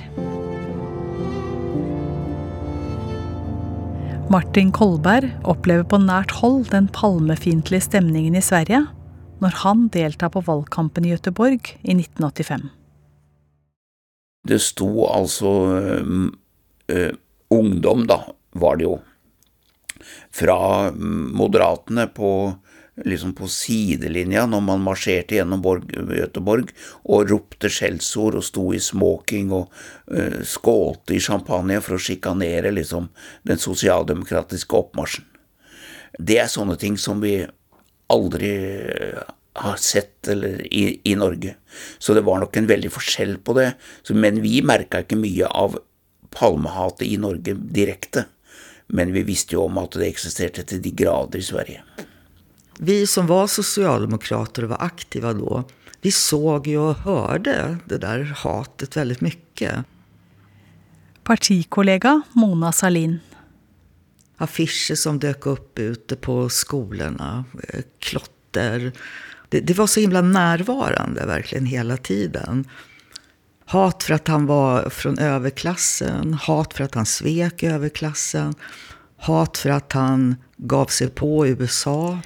Martin 4.33 4.73
Kolberg 4.73 5.29
opplever 5.45 5.85
på 5.85 6.01
nært 6.01 6.33
hold 6.41 6.71
den 6.73 6.89
palmefiendtlige 6.97 7.91
stemningen 7.91 8.41
i 8.41 8.41
Sverige 8.41 8.87
når 9.37 9.63
han 9.67 9.89
deltar 9.93 10.33
på 10.33 10.41
valgkampen 10.49 11.05
i 11.05 11.13
Göteborg 11.13 11.75
i 11.85 11.93
1985. 11.93 12.71
Det 14.47 14.57
sto 14.63 15.05
altså 15.05 15.51
øh, 16.89 17.11
ungdom, 17.51 18.07
da, 18.07 18.23
var 18.57 18.79
det 18.79 18.87
jo, 18.87 18.97
fra 20.31 20.91
Moderatene 20.91 22.07
på, 22.07 22.31
liksom 23.05 23.33
på 23.37 23.47
sidelinja 23.51 24.45
når 24.49 24.63
man 24.65 24.83
marsjerte 24.85 25.37
gjennom 25.37 25.63
Göteborg 25.63 26.71
og 27.03 27.29
ropte 27.31 27.69
skjellsord 27.71 28.39
og 28.39 28.45
sto 28.45 28.65
i 28.75 28.81
smoking 28.81 29.51
og 29.55 29.71
uh, 30.11 30.39
skålte 30.47 31.15
i 31.15 31.23
champagne 31.23 31.79
for 31.83 31.97
å 31.97 32.01
sjikanere 32.01 32.73
liksom 32.75 33.09
den 33.47 33.61
sosialdemokratiske 33.61 34.79
oppmarsjen. 34.79 35.27
Det 36.19 36.41
er 36.41 36.51
sånne 36.51 36.77
ting 36.79 36.97
som 36.99 37.21
vi 37.23 37.37
aldri 38.11 38.55
har 39.53 39.75
sett 39.75 40.27
eller, 40.27 40.61
i, 40.73 41.01
i, 41.03 41.15
Norge. 41.15 41.55
Så 41.99 42.13
det 42.13 42.23
var 42.27 42.39
nok 42.39 42.57
en 42.57 42.69
veldig 42.69 42.91
forskjell 42.91 43.37
på 43.43 43.55
det. 43.57 43.71
Så, 44.03 44.15
men 44.15 44.41
vi 44.43 44.61
merka 44.63 45.03
ikke 45.03 45.19
mye 45.19 45.47
av 45.47 45.77
palmehatet 46.31 47.07
i 47.07 47.17
Norge 47.19 47.55
direkte. 47.55 48.25
Men 48.91 49.11
vi 49.15 49.23
visste 49.27 49.55
jo 49.55 49.65
om 49.67 49.79
at 49.81 49.95
det 49.99 50.09
eksisterte 50.11 50.63
til 50.67 50.81
de 50.83 50.91
grader 50.95 51.39
i 51.39 51.45
Sverige. 51.45 51.83
Vi 52.81 53.03
som 53.07 53.27
var 53.29 53.51
sosialdemokrater 53.51 54.65
og 54.65 54.73
var 54.73 54.87
aktive 54.87 55.33
da, 55.37 55.63
vi 56.01 56.11
så 56.15 56.57
jo 56.65 56.87
og 56.89 57.03
hørte 57.05 57.57
det 57.85 57.99
der 58.01 58.23
hatet 58.41 58.95
veldig 58.97 59.19
mye. 59.21 59.73
Partikollega 61.27 62.15
Mona 62.33 62.71
Salin. 62.73 63.19
Affisjer 64.41 64.97
som 64.97 65.19
dök 65.21 65.45
opp 65.51 65.79
ute 65.79 66.17
på 66.17 66.47
skolene. 66.49 67.43
Eh, 67.69 67.85
klotter. 68.01 68.89
Det, 69.51 69.59
det, 69.59 69.73
var 69.73 69.87
så 69.87 69.99
himla 69.99 70.21
närvarande 70.21 71.25
verkligen 71.25 71.65
hela 71.65 71.97
tiden. 71.97 72.67
Hat 73.65 74.03
för 74.03 74.13
att 74.13 74.27
han 74.27 74.45
var 74.45 74.89
från 74.89 75.19
överklassen, 75.19 76.33
hat 76.33 76.73
för 76.73 76.83
att 76.83 76.95
han 76.95 77.05
svek 77.05 77.63
överklassen, 77.63 78.53
hat 79.17 79.57
för 79.57 79.69
att 79.69 79.93
han 79.93 80.35
gav 80.57 80.85
sig 80.85 81.09
på 81.09 81.47
USA. 81.47 82.19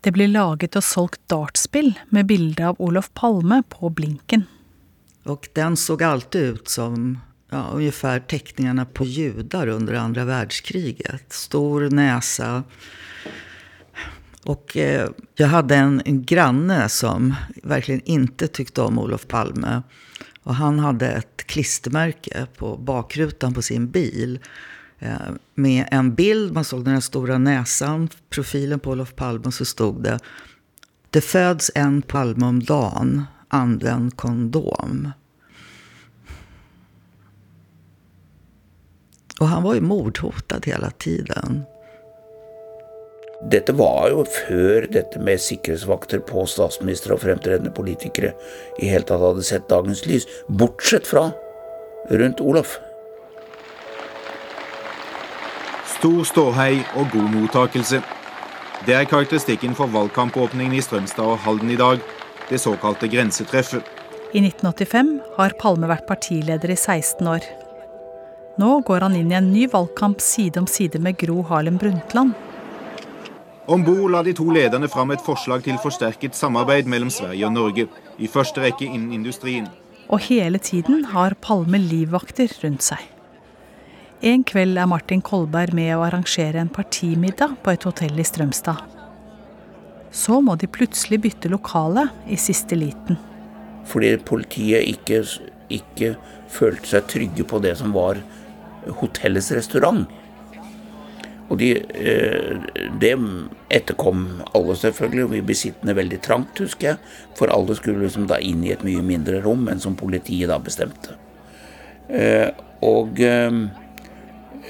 Det 0.00 0.10
blir 0.10 0.28
laget 0.28 0.76
og 0.76 0.84
solgt 0.84 1.20
dartspill 1.28 1.92
med 2.08 2.26
bilde 2.26 2.68
av 2.68 2.76
Olof 2.78 3.10
Palme 3.14 3.62
på 3.68 3.90
blinken. 3.90 4.44
Och 5.24 5.48
den 5.52 5.76
såg 5.76 6.02
alltid 6.02 6.42
ut 6.42 6.68
som 6.68 7.18
ja, 7.50 7.66
ungefär 7.74 8.20
teckningarna 8.20 8.84
på 8.84 9.04
judar 9.04 9.66
under 9.66 9.94
andra 9.94 10.24
världskriget. 10.24 11.32
Stor 11.32 11.90
näsa. 11.90 12.62
Och 14.44 14.76
eh, 14.76 15.08
jag 15.34 15.46
hade 15.46 15.76
en, 15.76 16.02
en 16.04 16.24
granne 16.24 16.88
som 16.88 17.34
verkligen 17.62 18.00
inte 18.04 18.48
tyckte 18.48 18.82
om 18.82 18.98
Olof 18.98 19.26
Palme. 19.26 19.82
Och 20.42 20.54
han 20.54 20.78
hade 20.78 21.08
ett 21.08 21.46
klistermärke 21.46 22.46
på 22.56 22.76
bakrutan 22.76 23.54
på 23.54 23.62
sin 23.62 23.90
bil 23.90 24.38
eh, 24.98 25.12
med 25.54 25.88
en 25.90 26.14
bild. 26.14 26.52
Man 26.52 26.64
såg 26.64 26.84
den 26.84 26.94
här 26.94 27.00
stora 27.00 27.38
näsan, 27.38 28.08
profilen 28.30 28.80
på 28.80 28.90
Olof 28.90 29.14
Palme 29.14 29.44
och 29.44 29.54
så 29.54 29.64
stod 29.64 30.02
det 30.02 30.18
Det 31.10 31.20
föds 31.20 31.70
en 31.74 32.02
Palme 32.02 32.46
om 32.46 32.62
dagen, 32.62 33.24
använd 33.48 34.16
kondom. 34.16 35.12
Och 39.40 39.48
han 39.48 39.62
var 39.62 39.74
ju 39.74 39.80
mordhotad 39.80 40.60
hela 40.64 40.90
tiden. 40.90 41.64
Dette 43.40 43.72
var 43.72 44.10
jo 44.12 44.26
før 44.28 44.84
dette 44.92 45.20
med 45.24 45.40
sikkerhetsvakter 45.40 46.20
på 46.28 46.42
statsministre 46.44 47.14
og 47.16 47.22
fremtredende 47.22 47.72
politikere 47.72 48.34
i 48.76 48.90
hele 48.90 49.06
tatt 49.08 49.22
hadde 49.22 49.44
sett 49.46 49.68
dagens 49.70 50.04
lys, 50.04 50.26
bortsett 50.46 51.08
fra 51.08 51.30
rundt 52.10 52.42
Olof. 52.44 52.74
Stor 55.94 56.20
ståhei 56.28 56.82
og 57.00 57.08
god 57.14 57.30
mottakelse. 57.32 58.02
Det 58.84 58.96
er 58.96 59.08
karakteristikken 59.08 59.72
for 59.76 59.88
valgkampåpningen 59.92 60.76
i 60.76 60.84
Strømstad 60.84 61.24
og 61.24 61.40
Halden 61.44 61.72
i 61.72 61.80
dag, 61.80 62.04
det 62.50 62.60
såkalte 62.60 63.08
grensetreffet. 63.08 63.88
I 64.36 64.44
1985 64.44 65.16
har 65.38 65.56
Palme 65.60 65.88
vært 65.88 66.06
partileder 66.08 66.72
i 66.72 66.76
16 66.76 67.24
år. 67.28 67.48
Nå 68.60 68.76
går 68.84 69.08
han 69.08 69.16
inn 69.16 69.32
i 69.32 69.40
en 69.40 69.50
ny 69.52 69.64
valgkamp 69.72 70.20
side 70.20 70.60
om 70.60 70.68
side 70.68 71.00
med 71.00 71.16
Gro 71.20 71.40
Harlem 71.48 71.80
Brundtland. 71.80 72.36
Om 73.68 73.84
bord 73.84 74.10
la 74.10 74.22
de 74.24 74.32
to 74.36 74.46
lederne 74.50 74.88
fram 74.88 75.12
et 75.12 75.22
forslag 75.22 75.62
til 75.66 75.78
forsterket 75.82 76.36
samarbeid 76.36 76.88
mellom 76.88 77.10
Sverige 77.12 77.46
og 77.46 77.52
Norge, 77.52 77.86
i 78.18 78.28
første 78.28 78.62
rekke 78.64 78.86
innen 78.88 79.12
industrien. 79.12 79.68
Og 80.08 80.24
hele 80.26 80.58
tiden 80.58 81.04
har 81.12 81.36
Palme 81.40 81.78
livvakter 81.78 82.50
rundt 82.64 82.82
seg. 82.82 83.02
En 84.20 84.42
kveld 84.44 84.76
er 84.76 84.88
Martin 84.90 85.22
Kolberg 85.24 85.72
med 85.76 85.94
å 85.94 86.02
arrangere 86.04 86.60
en 86.60 86.72
partimiddag 86.72 87.54
på 87.64 87.72
et 87.72 87.84
hotell 87.88 88.18
i 88.20 88.26
Strømstad. 88.26 88.82
Så 90.10 90.40
må 90.42 90.56
de 90.58 90.68
plutselig 90.68 91.20
bytte 91.24 91.48
lokale 91.52 92.08
i 92.28 92.36
siste 92.40 92.76
liten. 92.76 93.20
Fordi 93.88 94.16
politiet 94.26 94.88
ikke, 94.90 95.22
ikke 95.72 96.14
følte 96.50 96.96
seg 96.96 97.08
trygge 97.08 97.46
på 97.48 97.62
det 97.62 97.76
som 97.78 97.94
var 97.94 98.20
hotellets 99.00 99.52
restaurant. 99.56 100.04
Og 101.50 101.58
de, 101.58 101.70
eh, 101.74 102.60
det 103.02 103.16
etterkom 103.74 104.42
alle, 104.54 104.76
selvfølgelig. 104.78 105.30
Vi 105.32 105.42
ble 105.48 105.56
sittende 105.58 105.96
veldig 105.98 106.20
trangt, 106.22 106.62
husker 106.62 106.92
jeg. 106.92 106.98
For 107.38 107.50
alle 107.50 107.74
skulle 107.78 108.04
liksom 108.04 108.28
da 108.30 108.38
inn 108.38 108.62
i 108.64 108.72
et 108.72 108.84
mye 108.86 109.02
mindre 109.02 109.42
rom 109.42 109.66
enn 109.68 109.82
som 109.82 109.98
politiet 109.98 110.48
da 110.48 110.60
bestemte. 110.62 111.18
Eh, 112.08 112.50
og 112.86 113.18
eh, 113.20 113.50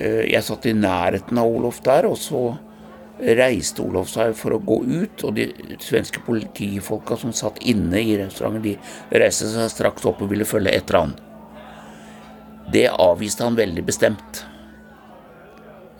jeg 0.00 0.42
satt 0.46 0.66
i 0.66 0.72
nærheten 0.72 1.38
av 1.38 1.52
Olof 1.52 1.82
der, 1.84 2.08
og 2.08 2.16
så 2.16 2.56
reiste 3.20 3.84
Olof 3.84 4.08
seg 4.08 4.32
for 4.38 4.56
å 4.56 4.62
gå 4.64 4.80
ut. 4.88 5.24
Og 5.28 5.36
de 5.36 5.50
svenske 5.84 6.24
politifolka 6.24 7.18
som 7.20 7.34
satt 7.36 7.60
inne 7.60 8.00
i 8.00 8.16
restauranten, 8.22 8.64
de 8.64 9.20
reiste 9.20 9.50
seg 9.52 9.68
straks 9.68 10.08
opp 10.08 10.24
og 10.24 10.32
ville 10.32 10.48
følge 10.48 10.72
etter 10.72 11.02
han. 11.02 11.18
Det 12.72 12.86
avviste 12.88 13.44
han 13.44 13.58
veldig 13.58 13.84
bestemt. 13.84 14.46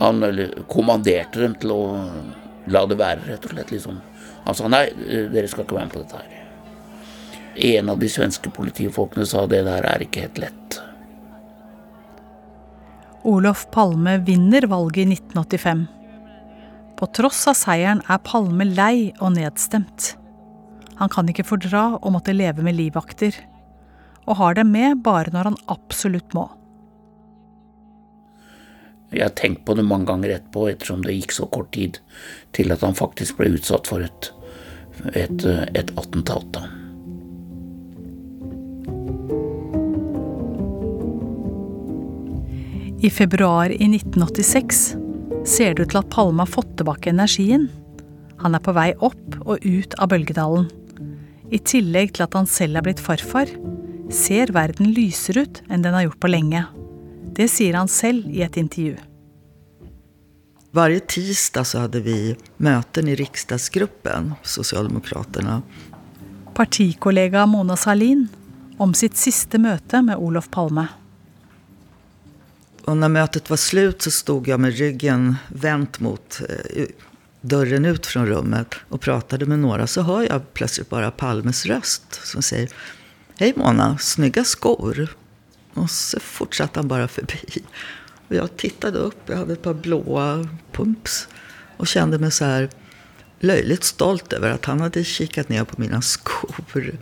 Han 0.01 0.25
kommanderte 0.71 1.43
dem 1.43 1.57
til 1.61 1.75
å 1.75 1.81
la 2.71 2.85
det 2.89 2.97
være, 3.01 3.27
rett 3.29 3.45
og 3.45 3.55
slett. 3.55 3.73
liksom. 3.75 4.01
Han 4.47 4.57
sa 4.57 4.69
nei, 4.73 4.87
dere 5.33 5.49
skal 5.51 5.67
ikke 5.67 5.77
være 5.77 5.89
med 5.89 5.97
på 5.97 6.05
dette 6.05 6.21
her. 6.21 6.37
En 7.71 7.91
av 7.93 7.99
de 8.01 8.09
svenske 8.09 8.51
politifolkene 8.55 9.27
sa 9.29 9.45
det 9.51 9.65
der 9.67 9.85
er 9.85 10.05
ikke 10.05 10.25
helt 10.25 10.41
lett. 10.41 10.79
Olof 13.29 13.67
Palme 13.75 14.17
vinner 14.25 14.65
valget 14.71 15.05
i 15.05 15.19
1985. 15.19 15.83
På 16.97 17.09
tross 17.17 17.43
av 17.51 17.59
seieren 17.59 18.01
er 18.09 18.23
Palme 18.25 18.65
lei 18.65 19.11
og 19.21 19.35
nedstemt. 19.37 20.15
Han 21.01 21.13
kan 21.13 21.29
ikke 21.29 21.47
fordra 21.49 21.99
å 22.01 22.13
måtte 22.13 22.33
leve 22.37 22.65
med 22.65 22.77
livvakter, 22.77 23.37
og 24.29 24.37
har 24.41 24.57
dem 24.57 24.73
med 24.73 25.01
bare 25.05 25.33
når 25.33 25.51
han 25.51 25.61
absolutt 25.73 26.33
må. 26.37 26.47
Jeg 29.11 29.25
har 29.27 29.33
tenkt 29.35 29.65
på 29.67 29.75
det 29.75 29.87
mange 29.87 30.07
ganger 30.11 30.37
etterpå, 30.37 30.69
ettersom 30.71 31.03
det 31.07 31.17
gikk 31.17 31.35
så 31.35 31.49
kort 31.51 31.73
tid 31.75 31.99
til 32.57 32.71
at 32.71 32.85
han 32.87 32.95
faktisk 32.95 33.41
ble 33.41 33.57
utsatt 33.57 33.91
for 33.91 34.05
et, 34.07 34.31
et, 35.19 35.47
et 35.75 35.91
attentat. 35.99 36.61
I 43.01 43.11
februar 43.11 43.73
i 43.73 43.87
1986 43.89 44.81
ser 45.49 45.75
det 45.75 45.87
ut 45.87 45.93
til 45.95 46.03
at 46.03 46.11
Palme 46.13 46.45
har 46.45 46.53
fått 46.53 46.75
tilbake 46.77 47.11
energien. 47.11 47.71
Han 48.45 48.55
er 48.55 48.63
på 48.63 48.75
vei 48.77 48.91
opp 49.01 49.39
og 49.41 49.65
ut 49.65 49.97
av 49.99 50.13
bølgedalen. 50.13 50.69
I 51.51 51.59
tillegg 51.59 52.13
til 52.15 52.27
at 52.29 52.37
han 52.37 52.47
selv 52.47 52.79
er 52.79 52.87
blitt 52.87 53.01
farfar, 53.03 53.51
ser 54.13 54.53
verden 54.55 54.93
lysere 54.95 55.47
ut 55.47 55.63
enn 55.71 55.83
den 55.83 55.97
har 55.97 56.07
gjort 56.07 56.21
på 56.23 56.31
lenge. 56.31 56.67
Det 57.37 57.49
sier 57.49 57.79
han 57.79 57.89
selv 57.89 58.27
i 58.31 58.43
et 58.43 58.57
intervju. 58.61 58.97
Hver 60.71 60.93
tirsdag 61.11 61.67
så 61.67 61.85
hadde 61.85 62.03
vi 62.07 62.37
møter 62.63 63.09
i 63.11 63.17
riksdagsgruppen, 63.19 64.35
Sosialdemokraterna. 64.47 65.63
Partikollega 66.55 67.47
Mona 67.51 67.77
Salin 67.77 68.29
om 68.79 68.95
sitt 68.95 69.19
siste 69.19 69.59
møte 69.59 70.03
med 70.07 70.23
Olof 70.23 70.47
Palme. 70.55 70.87
Og 72.87 72.97
når 72.97 73.13
møtet 73.13 73.51
var 73.51 73.61
slutt, 73.61 74.07
så 74.07 74.13
stod 74.15 74.49
jeg 74.49 74.63
med 74.63 74.79
ryggen 74.79 75.35
vendt 75.51 75.99
mot 76.05 76.41
eh, 76.47 76.95
døren 77.43 77.87
ut 77.87 78.07
fra 78.07 78.25
rommet 78.29 78.79
og 78.89 79.03
pratet 79.05 79.45
med 79.51 79.63
noen. 79.65 79.85
Så 79.91 80.07
hører 80.07 80.29
jeg 80.29 80.49
plutselig 80.57 80.89
bare 80.91 81.13
Palmes 81.13 81.67
røst 81.71 82.23
som 82.27 82.45
sier 82.45 82.73
Hei, 83.41 83.55
Mona. 83.57 83.95
Snygge 83.97 84.45
skor. 84.45 85.07
Og 85.79 85.87
så 85.91 86.21
fortsatte 86.23 86.81
han 86.81 86.91
bare 86.91 87.09
forbi. 87.11 87.63
Og 88.29 88.37
jeg 88.37 88.57
tittet 88.63 88.99
opp. 88.99 89.29
Jeg 89.29 89.43
hadde 89.43 89.57
et 89.59 89.65
par 89.65 89.79
blåa 89.79 90.29
pumps. 90.75 91.25
Og 91.79 91.89
kjente 91.89 92.19
meg 92.21 92.33
så 92.33 92.45
här 92.45 92.71
løyelig 93.41 93.85
stolt 93.85 94.33
over 94.37 94.55
at 94.55 94.67
han 94.69 94.83
hadde 94.85 95.05
kikket 95.05 95.49
ned 95.49 95.65
på 95.69 95.81
mine 95.81 96.03
skor. 96.05 96.93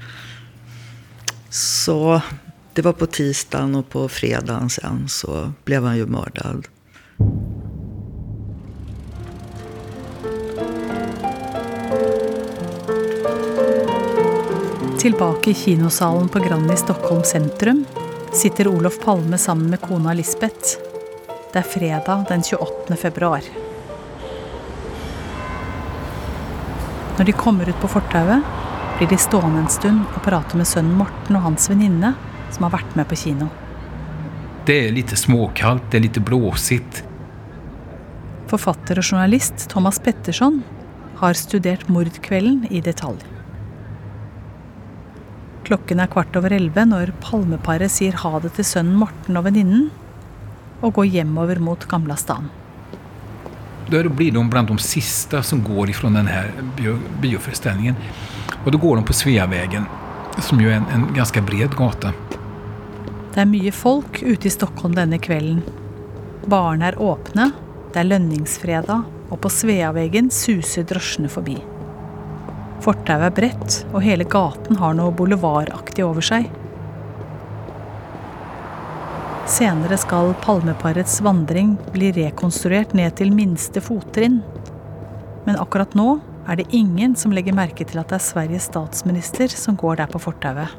Så 1.50 2.20
det 2.74 2.84
var 2.86 2.94
på 2.94 3.06
tisdagen 3.10 3.74
og 3.74 3.88
på 3.90 4.04
fredagen 4.08 4.70
sen 4.70 5.06
så 5.10 5.48
ble 5.66 5.80
han 5.82 5.98
jo 5.98 6.06
mördad. 6.06 6.68
Tilbake 14.98 15.50
i 15.50 15.54
kinosalen 15.54 16.28
på 16.28 16.42
Grand 16.42 16.70
i 16.70 16.76
Stockholm 16.76 17.24
sentrum 17.24 17.84
sitter 18.38 18.68
Olof 18.68 19.00
Palme 19.00 19.38
sammen 19.38 19.70
med 19.70 19.80
kona 19.80 20.12
Lisbeth. 20.12 20.78
Det 21.52 21.58
er 21.58 21.62
fredag 21.66 22.24
den 22.28 22.42
28. 22.42 22.96
februar. 22.96 23.42
Når 27.18 27.24
de 27.24 27.32
kommer 27.34 27.68
ut 27.68 27.80
på 27.82 27.90
fortauet, 27.90 28.44
blir 28.98 29.10
de 29.10 29.18
stående 29.18 29.64
en 29.64 29.72
stund 29.72 30.04
og 30.12 30.22
prate 30.22 30.60
med 30.60 30.70
sønnen 30.70 30.94
Morten 31.00 31.34
og 31.34 31.48
hans 31.48 31.66
venninne, 31.70 32.12
som 32.54 32.68
har 32.68 32.76
vært 32.76 32.94
med 32.94 33.08
på 33.10 33.18
kino. 33.18 33.48
Det 34.70 34.76
er 34.84 34.94
litt 34.94 35.16
småkaldt, 35.18 35.88
det 35.90 35.98
er 35.98 36.06
litt 36.06 36.20
blåsigt. 36.22 37.02
Forfatter 38.52 39.02
og 39.02 39.08
journalist 39.10 39.66
Thomas 39.72 39.98
Petterson 39.98 40.62
har 41.18 41.34
studert 41.34 41.90
mordkvelden 41.90 42.68
i 42.70 42.84
detalj. 42.86 43.37
Klokken 45.68 46.00
er 46.00 46.08
kvart 46.08 46.32
over 46.38 46.54
elleve 46.56 46.80
når 46.88 47.10
Palmeparet 47.20 47.92
sier 47.92 48.14
ha 48.22 48.38
det 48.40 48.54
til 48.56 48.64
sønnen 48.64 48.96
Morten 48.96 49.36
og 49.36 49.44
venninnen, 49.44 49.90
og 50.80 50.94
går 50.96 51.10
hjemover 51.12 51.60
mot 51.60 51.84
Gamlastan. 51.90 52.48
Da 53.92 54.00
blir 54.08 54.32
de 54.32 54.46
blant 54.48 54.72
de 54.72 54.78
siste 54.80 55.42
som 55.44 55.60
går 55.64 55.92
fra 55.98 56.08
denne 56.14 56.40
bioforestillingen. 57.20 58.00
Og 58.64 58.72
da 58.72 58.80
går 58.80 58.96
de 58.96 59.06
på 59.10 59.16
Sveavägen, 59.20 59.84
som 60.40 60.60
jo 60.60 60.72
er 60.72 60.78
en, 60.78 60.88
en 60.94 61.06
ganske 61.12 61.44
bred 61.44 61.76
gate. 61.76 62.16
Det 63.34 63.44
er 63.44 63.52
mye 63.52 63.72
folk 63.72 64.22
ute 64.24 64.48
i 64.48 64.52
Stockholm 64.56 64.96
denne 64.96 65.20
kvelden. 65.20 65.60
Barene 66.48 66.94
er 66.94 67.02
åpne, 67.02 67.52
det 67.92 68.06
er 68.06 68.14
lønningsfredag, 68.14 69.04
og 69.28 69.40
på 69.44 69.52
Sveavägen 69.52 70.32
suser 70.32 70.88
drosjene 70.88 71.28
forbi. 71.28 71.60
Fortauet 72.84 73.26
er 73.26 73.34
bredt, 73.34 73.82
og 73.92 74.02
hele 74.04 74.24
gaten 74.28 74.78
har 74.78 74.94
noe 74.96 75.14
boulevardaktig 75.14 76.04
over 76.06 76.24
seg. 76.24 76.46
Senere 79.48 79.96
skal 79.96 80.34
palmeparets 80.44 81.22
vandring 81.24 81.72
bli 81.94 82.10
rekonstruert 82.12 82.92
ned 82.94 83.16
til 83.16 83.32
minste 83.32 83.80
fottrinn. 83.80 84.42
Men 85.46 85.56
akkurat 85.56 85.94
nå 85.96 86.18
er 86.48 86.60
det 86.60 86.68
ingen 86.76 87.16
som 87.16 87.32
legger 87.32 87.56
merke 87.56 87.86
til 87.88 88.00
at 88.00 88.12
det 88.12 88.18
er 88.18 88.26
Sveriges 88.26 88.68
statsminister 88.68 89.48
som 89.52 89.76
går 89.80 90.02
der 90.02 90.12
på 90.12 90.20
fortauet. 90.20 90.76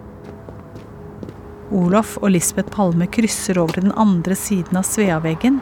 Olof 1.74 2.16
og 2.22 2.32
Lisbeth 2.34 2.72
Palme 2.74 3.10
krysser 3.10 3.60
over 3.62 3.78
til 3.78 3.90
den 3.90 3.98
andre 3.98 4.38
siden 4.38 4.80
av 4.80 4.88
Sveaveggen 4.90 5.60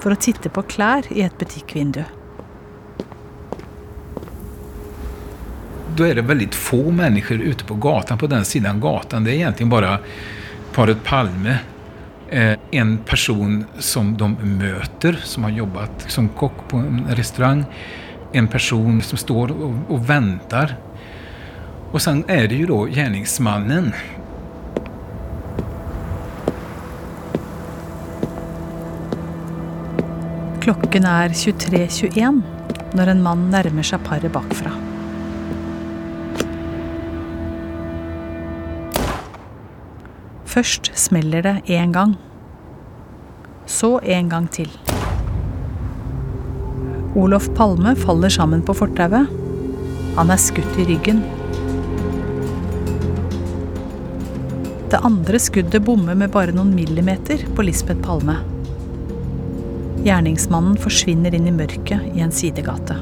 for 0.00 0.12
å 0.12 0.20
titte 0.20 0.52
på 0.52 0.64
klær 0.68 1.08
i 1.12 1.24
et 1.26 1.36
butikkvindu. 1.40 2.04
Da 5.96 6.04
er 6.04 6.18
det 6.18 6.26
veldig 6.28 6.50
få 6.52 6.90
mennesker 6.92 7.40
ute 7.40 7.64
på 7.64 7.74
gatan 7.80 8.18
på 8.20 8.28
den 8.28 8.44
siden 8.44 8.68
av 8.68 8.80
gatan. 8.82 9.24
Det 9.24 9.32
er 9.32 9.46
egentlig 9.46 9.68
bare 9.72 9.94
paret 10.74 11.00
Palme, 11.04 11.58
eh, 12.28 12.56
en 12.70 12.98
person 12.98 13.64
som 13.78 14.16
de 14.16 14.28
møter, 14.28 15.16
som 15.24 15.44
har 15.44 15.54
jobbet 15.56 16.04
som 16.12 16.28
kokk 16.28 16.66
på 16.68 16.80
en 16.82 17.06
restaurant. 17.16 17.64
En 18.32 18.48
person 18.48 19.00
som 19.00 19.18
står 19.18 19.54
og, 19.56 19.78
og 19.88 20.04
venter. 20.08 20.76
Og 21.92 22.02
sen 22.02 22.24
er 22.28 22.48
det 22.48 22.56
ju 22.56 22.66
då 22.66 22.88
gjerningsmannen 22.88 23.92
Klokken 30.60 31.04
er 31.04 31.28
23.21 31.28 32.42
når 32.98 33.12
en 33.12 33.22
mann 33.22 33.48
nærmer 33.52 33.86
seg 33.86 34.02
paret 34.02 34.32
bakfra. 34.34 34.72
Først 40.56 40.88
smeller 40.96 41.42
det 41.44 41.56
én 41.68 41.90
gang. 41.92 42.14
Så 43.68 43.98
en 44.00 44.28
gang 44.32 44.46
til. 44.48 44.70
Olof 47.12 47.50
Palme 47.58 47.92
faller 47.96 48.32
sammen 48.32 48.62
på 48.64 48.72
fortauet. 48.78 49.28
Han 50.16 50.32
er 50.32 50.40
skutt 50.40 50.80
i 50.80 50.86
ryggen. 50.88 51.20
Det 54.88 55.02
andre 55.04 55.42
skuddet 55.44 55.84
bommer 55.84 56.16
med 56.16 56.32
bare 56.32 56.56
noen 56.56 56.72
millimeter 56.72 57.44
på 57.52 57.68
Lisbeth 57.68 58.00
Palme. 58.00 58.40
Gjerningsmannen 60.08 60.80
forsvinner 60.80 61.36
inn 61.36 61.50
i 61.50 61.56
mørket 61.58 62.16
i 62.16 62.24
en 62.24 62.32
sidegate. 62.32 62.96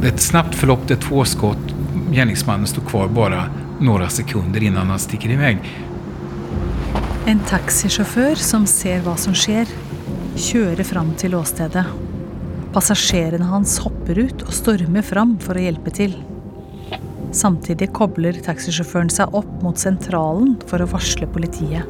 Det 0.00 0.08
er 0.10 0.16
et 0.16 0.30
snabbt 0.32 0.58
forlopp, 0.58 0.88
det 0.90 0.98
er 0.98 1.06
to 1.06 1.22
skudd. 1.22 1.76
Gjerningsmannen 2.10 2.66
står 2.66 2.90
kvar 2.90 3.14
bare 3.14 3.46
noen 3.80 4.10
sekunder 4.10 4.62
innan 4.62 4.92
han 4.92 5.00
stikker 5.02 5.34
i 5.34 5.38
vei. 5.40 5.54
En 7.26 7.40
taxisjåfør 7.48 8.36
som 8.36 8.66
ser 8.68 9.00
hva 9.06 9.16
som 9.16 9.34
skjer, 9.36 9.70
kjører 10.36 10.84
fram 10.84 11.14
til 11.18 11.34
åstedet. 11.38 11.86
Passasjerene 12.74 13.46
hans 13.48 13.78
hopper 13.84 14.18
ut 14.26 14.44
og 14.44 14.52
stormer 14.52 15.06
fram 15.06 15.36
for 15.42 15.56
å 15.56 15.64
hjelpe 15.64 15.94
til. 15.94 16.16
Samtidig 17.34 17.88
kobler 17.96 18.36
taxisjåføren 18.44 19.10
seg 19.10 19.34
opp 19.34 19.50
mot 19.64 19.78
sentralen 19.80 20.56
for 20.70 20.84
å 20.84 20.90
varsle 20.90 21.26
politiet. 21.30 21.88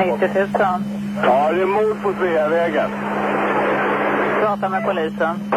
90 0.00 0.34
000. 0.34 1.00
Ja, 1.22 1.52
det 1.52 1.62
är 1.62 1.66
mord 1.66 2.02
på 2.02 2.12
Sveavägen. 2.12 2.90
Prata 4.40 4.68
med 4.68 4.84
polisen. 4.84 5.52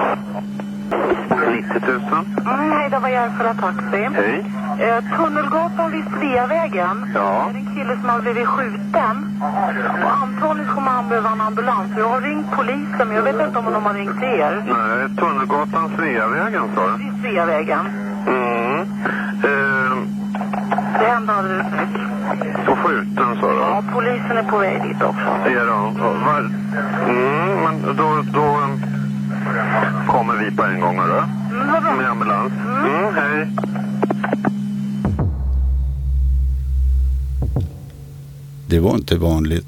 90 0.97 1.79
000. 1.87 2.25
Mm, 2.45 2.71
hej, 2.71 2.89
det 2.89 2.99
var 2.99 3.09
Järfälla 3.09 3.53
Taxi. 3.53 4.09
Hej. 4.13 4.45
Eh, 4.79 5.17
Tunnelgatan 5.17 5.91
vid 5.91 6.03
Sveavägen. 6.19 7.11
Ja. 7.15 7.49
Det 7.53 7.59
är 7.59 7.61
en 7.61 7.75
kille 7.75 7.97
som 8.01 8.09
har 8.09 8.21
blivit 8.21 8.47
skjuten. 8.47 9.41
Och 10.03 10.11
antagligen 10.23 10.73
kommer 10.75 10.91
han 10.91 11.09
behöva 11.09 11.29
en 11.31 11.41
ambulans. 11.41 11.87
Jag 11.97 12.09
har 12.09 12.21
ringt 12.21 12.51
polisen, 12.55 13.07
men 13.07 13.15
jag 13.15 13.23
vet 13.23 13.41
inte 13.47 13.59
om 13.59 13.65
de 13.73 13.83
har 13.85 13.93
ringt 13.93 14.23
er. 14.23 14.63
Nej, 14.67 15.15
Tunnelgatan 15.17 15.89
Sveavägen 15.97 16.63
sa 16.75 16.87
du? 16.87 17.03
Vid 17.03 17.13
Sveavägen. 17.21 17.85
Mm. 18.27 18.79
Eh, 19.43 19.97
Det 20.99 21.05
hände 21.09 21.33
alldeles 21.33 21.65
nyss. 21.71 22.77
skjuten 22.83 23.35
sa 23.41 23.47
du? 23.51 23.57
Ja, 23.59 23.83
polisen 23.93 24.37
är 24.37 24.43
på 24.43 24.57
väg 24.57 24.81
dit 24.83 25.01
också. 25.03 25.29
Är 25.45 25.65
de? 25.65 25.97
Mm, 27.09 27.63
men 27.63 27.95
då, 27.97 28.23
då 28.33 28.57
kommer 30.07 30.37
vi 30.43 30.51
på 30.55 30.63
en 30.63 30.79
gång 30.81 30.97
hörru. 30.99 31.21
Med 31.97 32.09
ambulans. 32.09 32.53
Mm, 32.53 33.15
hei. 33.15 33.47
Det 38.67 38.79
var 38.79 38.97
ikke 38.97 39.19
vanlig 39.21 39.59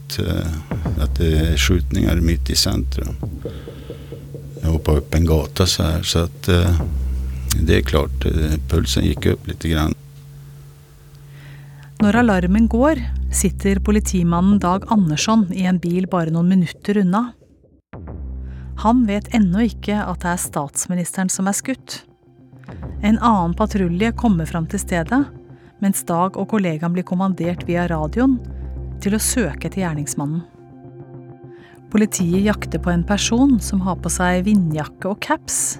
at 0.98 1.19
det 1.19 1.32
er 1.38 1.58
skytinger 1.62 2.21
midt 2.26 2.50
i 2.50 2.56
sentrum. 2.58 3.19
Jeg 4.62 4.71
hoppa 4.71 4.95
opp 4.98 5.13
en 5.13 5.28
gata 5.30 5.67
så 5.69 5.84
her, 5.84 6.02
så 6.04 6.24
att 6.26 6.48
eh, 6.50 6.80
det 7.62 7.78
er 7.78 7.86
klart, 7.86 8.26
eh, 8.26 8.58
pulsen 8.69 9.06
gikk 9.06 9.28
opp 9.36 9.48
litt. 9.48 9.63
grann. 9.63 9.93
Når 12.02 12.17
alarmen 12.24 12.67
går, 12.67 13.00
sitter 13.32 13.80
politimannen 13.80 14.60
Dag 14.60 14.84
Andersson 14.89 15.45
i 15.54 15.67
en 15.69 15.78
bil 15.80 16.08
bare 16.12 16.34
noen 16.34 16.50
minutter 16.50 16.98
unna. 16.98 17.28
Han 18.84 19.06
vet 19.08 19.32
ennå 19.36 19.68
ikke 19.70 19.98
at 20.04 20.24
det 20.24 20.34
er 20.34 20.42
statsministeren 20.42 21.32
som 21.32 21.48
er 21.48 21.56
skutt. 21.58 22.02
En 23.06 23.20
annen 23.20 23.54
patrulje 23.58 24.12
kommer 24.18 24.50
fram 24.50 24.68
til 24.70 24.82
stedet, 24.82 25.22
mens 25.84 26.04
Dag 26.08 26.38
og 26.40 26.50
kollegaen 26.52 26.96
blir 26.96 27.06
kommandert 27.08 27.66
via 27.68 27.86
radioen 27.92 28.40
til 29.04 29.16
å 29.16 29.22
søke 29.22 29.70
etter 29.70 29.84
gjerningsmannen. 29.84 30.44
Politiet 31.94 32.44
jakter 32.44 32.82
på 32.84 32.92
en 32.92 33.06
person 33.08 33.56
som 33.64 33.84
har 33.86 34.00
på 34.04 34.12
seg 34.12 34.44
vindjakke 34.48 35.14
og 35.14 35.22
caps. 35.24 35.78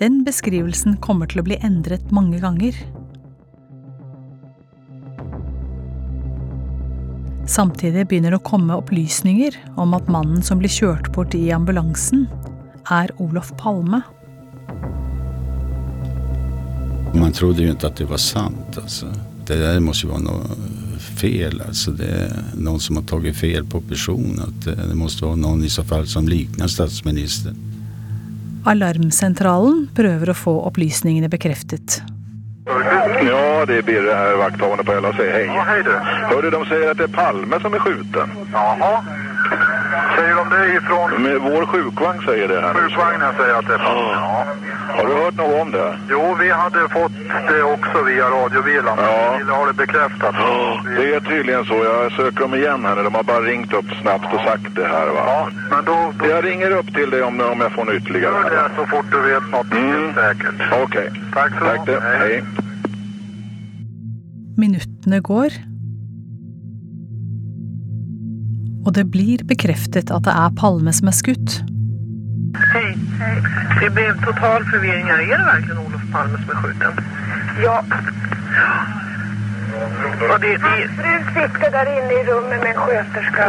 Den 0.00 0.22
beskrivelsen 0.24 0.96
kommer 1.04 1.28
til 1.28 1.42
å 1.42 1.46
bli 1.46 1.58
endret 1.66 2.14
mange 2.14 2.40
ganger. 2.40 2.78
Samtidig 7.46 8.06
begynner 8.08 8.32
det 8.32 8.40
å 8.40 8.46
komme 8.46 8.76
opplysninger 8.78 9.56
om 9.80 9.92
at 9.96 10.08
mannen 10.08 10.42
som 10.42 10.60
blir 10.60 10.72
kjørt 10.72 11.10
bort 11.12 11.34
i 11.36 11.50
ambulansen, 11.52 12.24
er 12.92 13.12
Olof 13.20 13.52
Palme. 13.60 14.00
Man 17.14 17.32
trodde 17.36 17.62
jo 17.62 17.74
ikke 17.74 17.90
at 17.92 18.00
det 18.00 18.08
var 18.10 18.20
sant. 18.22 18.78
Altså. 18.80 19.10
Det 19.44 19.60
der 19.60 19.78
må 19.84 19.92
jo 19.96 20.10
være 20.10 20.24
noe 20.24 20.56
fel. 20.98 21.60
Altså, 21.62 21.92
Det 21.92 22.08
er 22.08 22.32
noen 22.56 22.80
som 22.80 22.98
har 22.98 23.06
tatt 23.08 23.28
fel 23.36 23.64
på 23.64 23.82
person. 23.88 24.40
Eh, 24.40 24.86
det 24.88 24.96
må 24.96 25.08
være 25.08 25.36
noen 25.36 25.64
i 25.64 25.72
så 25.72 25.84
fall 25.86 26.08
som 26.10 26.26
likner 26.28 26.70
statsministeren. 26.70 27.60
Alarmsentralen 28.64 29.90
prøver 29.92 30.32
å 30.32 30.36
få 30.36 30.54
opplysningene 30.64 31.28
bekreftet. 31.28 32.00
Ja, 32.66 33.64
det 33.66 33.78
är 33.78 33.82
Birre 33.82 34.14
här, 34.14 34.36
vakthavande 34.36 34.84
på 34.84 35.00
LAC. 35.00 35.16
Hej. 35.16 35.44
Ja, 35.46 35.64
hej 35.66 35.82
du. 35.84 35.90
Hörde 36.34 36.50
de 36.50 36.66
säger 36.66 36.90
att 36.90 36.98
det 36.98 37.04
är 37.04 37.08
Palme 37.08 37.60
som 37.60 37.74
är 37.74 37.78
skjuten. 37.78 38.30
Jaha. 38.52 39.04
Säger 40.16 40.34
de 40.34 40.44
det 40.56 40.74
ifrån? 40.74 41.22
Med 41.22 41.40
vår 41.40 41.66
sjukvagn 41.66 42.22
säger 42.26 42.48
det 42.48 42.60
här. 42.60 42.74
Sjukvagnen 42.74 43.32
säger 43.38 43.54
att 43.54 43.66
det 43.66 43.74
är 43.74 43.78
ja. 43.78 44.10
ja. 44.12 44.46
Har 44.96 45.06
du 45.06 45.14
hört 45.14 45.36
något 45.36 45.62
om 45.62 45.70
det? 45.70 45.98
Jo, 46.10 46.36
vi 46.40 46.50
hade 46.50 46.88
fått 46.88 47.12
det 47.48 47.62
också 47.62 48.02
via 48.02 48.26
radiobilen. 48.30 48.94
Ja. 48.96 49.32
Vi 49.32 49.38
ville 49.38 49.52
ha 49.52 49.66
det 49.66 49.72
bekräftat. 49.72 50.34
Det 50.96 51.14
är 51.14 51.20
tydligen 51.20 51.64
så. 51.64 51.74
Jag 51.74 52.12
söker 52.12 52.40
dem 52.40 52.54
igen 52.54 52.84
här 52.84 52.96
nu. 52.96 53.02
De 53.02 53.14
har 53.14 53.22
bara 53.22 53.40
ringt 53.40 53.72
upp 53.72 53.90
snabbt 54.02 54.34
och 54.34 54.40
sagt 54.40 54.74
det 54.74 54.86
här 54.86 55.06
va. 55.06 55.22
Ja, 55.26 55.48
men 55.70 55.84
då... 55.84 56.12
då... 56.18 56.26
Jag 56.26 56.44
ringer 56.44 56.70
upp 56.70 56.94
till 56.94 57.10
dig 57.10 57.22
om, 57.22 57.40
om 57.40 57.60
jag 57.60 57.72
får 57.72 57.84
något 57.84 57.94
ytterligare. 57.94 58.34
Gör 58.34 58.68
det 58.68 58.74
så 58.76 58.86
fort 58.86 59.06
du 59.10 59.20
vet 59.20 59.50
något 59.50 59.72
mm. 59.72 60.14
säkert. 60.14 60.54
Okej. 60.82 61.10
Tack 61.32 61.52
så 61.58 61.64
Tack 61.64 61.86
det. 61.86 62.00
Hej. 62.00 62.42
Minuttene 64.56 65.20
går. 65.20 65.73
Og 68.86 68.94
det 68.94 69.06
blir 69.10 69.44
bekreftet 69.48 70.10
at 70.12 70.26
det 70.26 70.34
er 70.34 70.56
Palme 70.60 70.92
som 70.92 71.08
er 71.08 71.16
skutt. 71.16 71.60
Hei, 72.74 72.90
hei. 73.20 73.36
Det 73.80 73.90
ble 73.96 74.04
total 74.22 74.66
forvirring 74.70 75.08
her. 75.10 75.22
Er 75.24 75.40
det 75.40 75.46
verkligen 75.46 75.80
Olof 75.86 76.04
Palme 76.12 76.38
som 76.42 76.52
er 76.54 76.60
skjuten? 76.62 77.00
Ja. 77.64 77.78
Han 80.30 80.40
det. 80.40 80.54
Fru 80.96 81.12
sitter 81.34 81.70
der 81.76 81.86
inne 81.96 82.12
i 82.20 82.22
rummet 82.28 82.58
med 82.64 82.70
en 82.74 82.80
sköterska. 82.84 83.46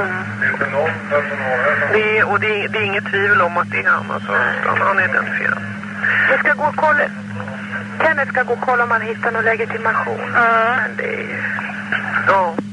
Det, 1.94 2.24
og 2.24 2.32
och 2.32 2.40
det, 2.40 2.68
det 2.72 2.78
er 2.80 2.86
ingen 2.86 3.04
tvivel 3.04 3.42
om 3.42 3.58
at 3.58 3.68
det 3.72 3.80
er 3.86 3.90
han. 3.90 4.12
Altså. 4.16 4.32
han 4.88 4.98
er 5.00 5.06
identifisert. 5.10 5.62
Jeg 6.32 6.38
skal 6.40 6.56
gå 6.56 6.64
og 6.64 6.76
kolla. 6.76 7.06
Kenneth 8.02 8.32
skal 8.32 8.46
gå 8.46 8.54
og 8.54 8.62
kolla 8.68 8.84
om 8.84 8.92
han 8.92 9.02
hittar 9.02 9.32
legitimasjon. 9.32 9.46
legitimation. 9.52 10.20
Men 10.82 10.92
det. 10.98 11.14
Ja. 12.28 12.65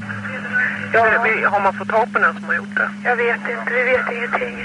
Ja. 0.93 1.21
Vi, 1.23 1.43
har 1.43 1.59
man 1.59 1.73
fått 1.73 1.89
tak 1.89 2.13
på 2.13 2.19
den 2.19 2.33
som 2.39 2.43
har 2.43 2.55
gjort 2.55 2.75
det? 2.77 2.89
Jeg 3.03 3.17
vet 3.17 3.47
ikke. 3.53 3.73
Vi 3.73 3.83
vet 3.89 4.11
ingenting. 4.15 4.55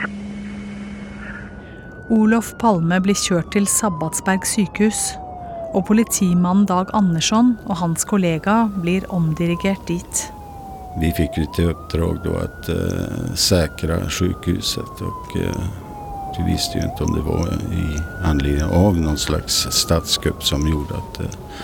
Olof 2.08 2.54
Palme 2.58 3.00
blir 3.04 3.18
kjørt 3.18 3.52
til 3.52 3.68
Sabbatsberg 3.68 4.46
sykehus. 4.48 5.12
Og 5.76 5.84
politimannen 5.88 6.64
Dag 6.68 6.88
Andersson 6.96 7.58
og 7.66 7.76
hans 7.82 8.06
kollega 8.08 8.62
blir 8.80 9.04
omdirigert 9.12 9.84
dit. 9.88 10.24
Vi 10.98 11.10
fikk 11.14 11.36
jo 11.38 11.44
til 11.54 11.68
oppdrag 11.74 12.24
å 12.26 12.38
att 12.42 12.68
eh, 12.68 13.34
säkra 13.34 14.08
sjukhuset 14.10 15.02
Og 15.04 15.36
eh, 15.36 15.68
vi 16.38 16.44
visste 16.52 16.78
jo 16.78 16.86
ikke 16.86 17.04
om 17.04 17.14
det 17.14 17.24
var 17.26 17.48
i 17.74 17.84
anledning 18.22 18.70
av 18.74 18.96
noen 18.98 19.18
slags 19.18 19.56
statskupp 19.74 20.44
som 20.46 20.66
gjorde 20.68 20.94
at 20.94 21.20
uh, 21.24 21.62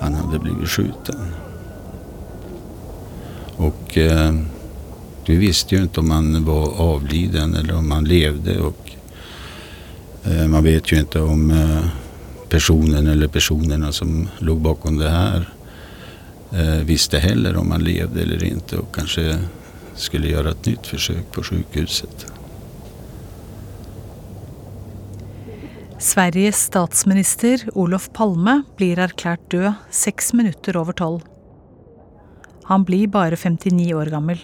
han 0.00 0.16
hadde 0.18 0.40
blitt 0.42 0.64
skjuten. 0.66 1.20
Och 3.62 3.98
eh, 3.98 4.34
vi 5.26 5.36
visste 5.36 5.74
ju 5.74 5.82
inte 5.82 6.00
om 6.00 6.10
han 6.10 6.44
var 6.44 6.80
avliden 6.80 7.54
eller 7.54 7.74
om 7.74 7.90
han 7.90 8.04
levde 8.04 8.60
och 8.60 8.90
eh, 10.24 10.48
man 10.48 10.64
vet 10.64 10.92
ju 10.92 10.98
inte 11.00 11.20
om 11.20 11.50
eh, 11.50 11.84
personen 12.48 13.06
eller 13.06 13.28
personerna 13.28 13.92
som 13.92 14.28
låg 14.38 14.60
bakom 14.60 14.98
det 14.98 15.10
här 15.10 15.48
eh, 16.52 16.84
visste 16.84 17.18
heller 17.18 17.56
om 17.56 17.70
han 17.70 17.84
levde 17.84 18.22
eller 18.22 18.44
inte 18.44 18.76
och 18.76 18.94
kanske 18.94 19.38
skulle 19.94 20.28
göra 20.28 20.50
ett 20.50 20.66
nytt 20.66 20.86
försök 20.86 21.32
på 21.32 21.42
sjukhuset. 21.42 22.26
Sveriges 25.98 26.56
statsminister 26.56 27.68
Olof 27.74 28.10
Palme 28.12 28.62
blir 28.76 28.98
erklært 28.98 29.50
død 29.50 29.72
seks 29.90 30.32
minutter 30.32 30.76
over 30.76 30.92
tolv. 30.92 31.31
Han 32.68 32.84
blir 32.86 33.10
bare 33.12 33.36
59 33.36 33.92
år 33.98 34.10
gammel. 34.12 34.40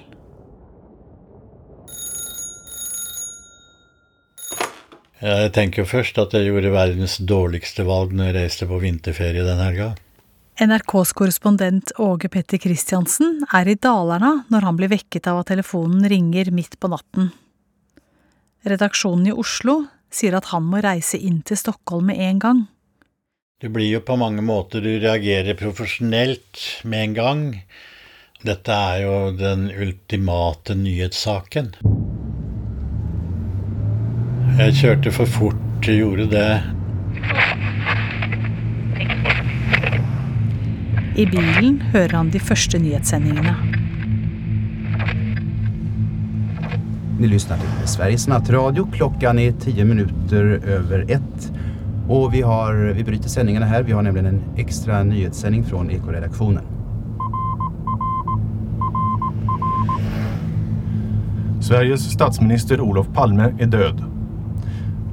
Jeg 5.19 5.51
tenker 5.55 5.87
først 5.89 6.19
at 6.23 6.35
jeg 6.37 6.47
gjorde 6.47 6.71
verdens 6.71 7.17
dårligste 7.19 7.83
valg 7.87 8.13
når 8.15 8.29
jeg 8.29 8.37
reiste 8.37 8.69
på 8.71 8.79
vinterferie 8.83 9.43
den 9.47 9.59
helga. 9.59 9.89
NRKs 10.59 11.13
korrespondent 11.15 11.93
Åge 12.03 12.31
Petter 12.31 12.59
Christiansen 12.59 13.45
er 13.55 13.69
i 13.71 13.77
Dalarna 13.79 14.45
når 14.51 14.67
han 14.67 14.79
blir 14.79 14.91
vekket 14.91 15.27
av 15.31 15.43
at 15.43 15.51
telefonen 15.51 16.07
ringer 16.11 16.51
midt 16.55 16.79
på 16.83 16.91
natten. 16.91 17.31
Redaksjonen 18.67 19.29
i 19.31 19.35
Oslo 19.35 19.85
sier 20.11 20.35
at 20.39 20.51
han 20.51 20.67
må 20.67 20.83
reise 20.83 21.19
inn 21.19 21.43
til 21.47 21.59
Stockholm 21.59 22.11
med 22.11 22.23
en 22.23 22.43
gang. 22.43 22.65
Det 23.59 23.71
blir 23.75 23.91
jo 23.91 24.03
på 24.07 24.15
mange 24.19 24.43
måter 24.43 24.83
du 24.83 24.91
reagerer 25.03 25.59
profesjonelt 25.59 26.63
med 26.87 27.09
en 27.09 27.15
gang. 27.19 27.43
Dette 28.47 28.71
er 28.71 29.01
jo 29.03 29.15
den 29.35 29.65
ultimate 29.67 30.77
nyhetssaken. 30.79 31.73
Jeg 34.61 34.77
kjørte 34.79 35.11
for 35.17 35.27
fort, 35.27 35.59
jeg 35.83 36.05
gjorde 36.05 36.29
det. 36.31 36.53
I 41.19 41.27
bilen 41.27 41.81
hører 41.91 42.15
han 42.15 42.31
de 42.31 42.39
første 42.39 42.79
nyhetssendingene. 42.79 43.57
Ni 47.19 47.35
lyssnar 47.35 47.59
til 47.59 47.91
Sveriges 47.91 48.31
nattradio. 48.31 48.87
Klockan 48.95 49.43
er 49.43 49.59
ti 49.59 49.75
minutter 49.83 50.61
over 50.79 51.09
ett. 51.11 51.53
Og 52.07 52.31
vi, 52.39 52.47
har, 52.47 52.85
vi 52.95 53.03
bryter 53.03 53.35
sendingene 53.35 53.67
her. 53.67 53.83
Vi 53.83 53.99
har 53.99 54.07
nemlig 54.07 54.29
en 54.31 54.45
ekstra 54.63 55.03
nyhetssending 55.11 55.67
fra 55.67 55.83
Ekoredaktionen. 55.91 56.78
Sveriges 61.69 62.13
statsminister 62.13 62.81
Olof 62.81 63.07
Palme 63.15 63.55
är 63.59 63.67
död. 63.67 64.05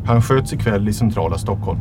Han 0.06 0.22
sköts 0.22 0.54
ikväll 0.54 0.89
i 0.89 0.94
centrala 0.94 1.38
Stockholm. 1.38 1.80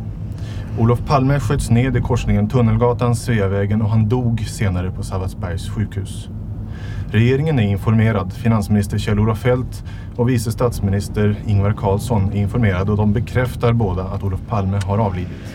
Olof 0.78 0.98
Palme 1.06 1.40
sköts 1.40 1.70
ned 1.70 1.96
i 1.96 2.00
korsningen 2.00 2.48
Tunnelgatan, 2.48 3.16
Sveavägen 3.16 3.82
och 3.82 3.90
han 3.90 4.08
dog 4.08 4.40
senare 4.40 4.90
på 4.90 5.02
Sabbatsbergs 5.02 5.68
sjukhus. 5.68 6.28
Regeringen 7.10 7.58
är 7.58 7.62
informerad. 7.62 8.32
Finansminister 8.32 8.98
Kjell-Olof 8.98 9.38
Feldt 9.38 9.84
och 10.16 10.28
vice 10.28 10.52
statsminister 10.52 11.36
Ingvar 11.46 11.72
Carlsson 11.72 12.32
är 12.32 12.36
informerade 12.36 12.90
och 12.90 12.96
de 12.96 13.12
bekräftar 13.12 13.72
båda 13.72 14.04
att 14.04 14.22
Olof 14.22 14.40
Palme 14.48 14.80
har 14.86 14.98
avlidit. 14.98 15.54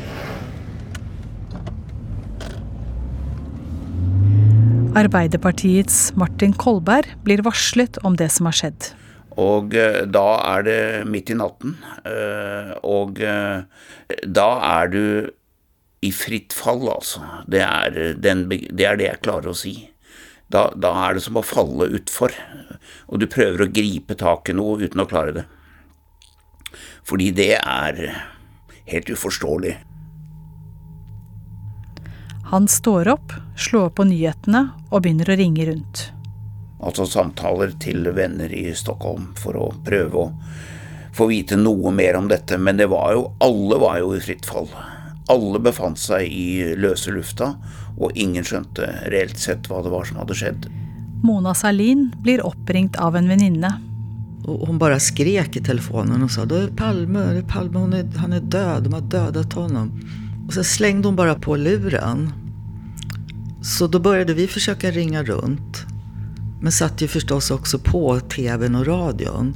Arbeiderpartiets 4.95 6.15
Martin 6.15 6.53
Kolberg 6.53 7.15
blir 7.23 7.41
varslet 7.41 7.97
om 7.97 8.15
det 8.15 8.29
som 8.29 8.45
har 8.45 8.53
skjedd. 8.53 8.98
Og 9.39 9.75
eh, 9.78 10.04
da 10.10 10.28
er 10.56 10.65
det 10.67 10.80
midt 11.10 11.32
i 11.32 11.38
natten, 11.39 11.75
eh, 12.08 12.73
og 12.88 13.21
eh, 13.23 13.62
da 14.25 14.49
er 14.67 14.91
du 14.91 15.04
i 16.04 16.12
fritt 16.15 16.56
fall, 16.56 16.86
altså. 16.91 17.23
Det 17.47 17.62
er, 17.63 17.99
den, 18.19 18.47
det 18.49 18.88
er 18.88 18.99
det 18.99 19.08
jeg 19.08 19.23
klarer 19.23 19.52
å 19.52 19.58
si. 19.58 19.75
Da, 20.49 20.69
da 20.73 20.93
er 21.06 21.17
det 21.17 21.23
som 21.25 21.38
å 21.38 21.45
falle 21.45 21.91
utfor, 21.99 22.34
og 23.08 23.21
du 23.21 23.28
prøver 23.30 23.65
å 23.65 23.71
gripe 23.71 24.17
tak 24.17 24.49
i 24.49 24.58
noe 24.58 24.80
uten 24.82 25.04
å 25.04 25.08
klare 25.10 25.36
det. 25.41 25.45
Fordi 27.06 27.30
det 27.36 27.54
er 27.60 28.02
helt 28.89 29.12
uforståelig. 29.13 29.75
Han 32.49 32.65
står 32.65 33.12
opp, 33.13 33.36
slår 33.60 33.91
på 33.93 34.08
nyhetene 34.10 34.63
og 34.89 35.04
begynner 35.04 35.30
å 35.30 35.38
ringe 35.38 35.67
rundt. 35.69 36.08
Altså 36.79 37.05
samtaler 37.09 37.73
til 37.81 38.07
venner 38.15 38.51
i 38.55 38.69
Stockholm 38.75 39.33
for 39.39 39.57
å 39.59 39.71
prøve 39.85 40.21
å 40.21 40.29
få 41.15 41.27
vite 41.27 41.57
noe 41.59 41.91
mer 41.91 42.15
om 42.15 42.29
dette. 42.31 42.57
Men 42.57 42.79
det 42.79 42.87
var 42.91 43.13
jo, 43.15 43.25
alle 43.43 43.79
var 43.81 43.99
jo 43.99 44.13
i 44.15 44.21
fritt 44.23 44.47
fall. 44.47 44.69
Alle 45.29 45.59
befant 45.61 45.99
seg 45.99 46.31
i 46.31 46.75
løse 46.79 47.11
lufta, 47.13 47.53
og 47.99 48.15
ingen 48.17 48.45
skjønte 48.47 48.87
reelt 49.11 49.37
sett 49.37 49.67
hva 49.69 49.83
det 49.83 49.91
var 49.93 50.07
som 50.07 50.21
hadde 50.21 50.37
skjedd. 50.37 50.69
Mona 51.23 51.53
Salin 51.53 52.07
blir 52.23 52.45
oppringt 52.47 52.95
av 52.95 53.17
en 53.19 53.27
venninne. 53.27 53.73
Hun 54.47 54.79
bare 54.81 55.01
skrek 55.03 55.59
i 55.59 55.61
telefonen 55.61 56.23
og 56.23 56.31
sa 56.31 56.45
det 56.47 56.61
er 56.63 56.71
Palme, 56.79 57.25
det 57.35 57.43
er 57.43 57.49
Palme 57.51 57.83
är, 57.97 58.07
han 58.17 58.33
er 58.33 58.39
død, 58.39 58.83
de 58.83 58.93
har 58.93 59.01
dödat 59.01 59.53
honom. 59.53 59.91
Og 60.47 60.53
så 60.55 60.63
slengte 60.63 61.11
hun 61.11 61.19
bare 61.19 61.35
på 61.35 61.59
luren. 61.59 62.29
Så 63.61 63.87
da 63.91 63.99
begynte 63.99 64.33
vi 64.33 64.47
forsøke 64.47 64.89
å 64.89 64.95
ringe 64.95 65.21
runt. 65.27 65.83
Men 66.62 66.72
satt 66.72 67.02
ju 67.02 67.08
förstås 67.08 67.52
också 67.52 67.80
på 67.80 68.19
tvn 68.19 68.76
och 68.76 68.86
radion. 68.86 69.56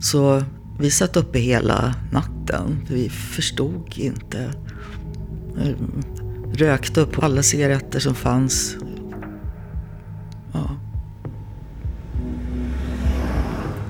Så 0.00 0.42
vi 0.78 0.90
satt 0.90 1.16
uppe 1.16 1.38
hela 1.38 1.94
natten. 2.12 2.86
Vi 2.88 3.08
förstod 3.08 3.98
inte. 3.98 4.50
Røkte 5.56 6.64
Rökte 6.64 7.00
upp 7.00 7.22
alla 7.22 7.42
cigaretter 7.42 8.00
som 8.00 8.14
fanns. 8.14 8.76
Ja. 10.52 10.76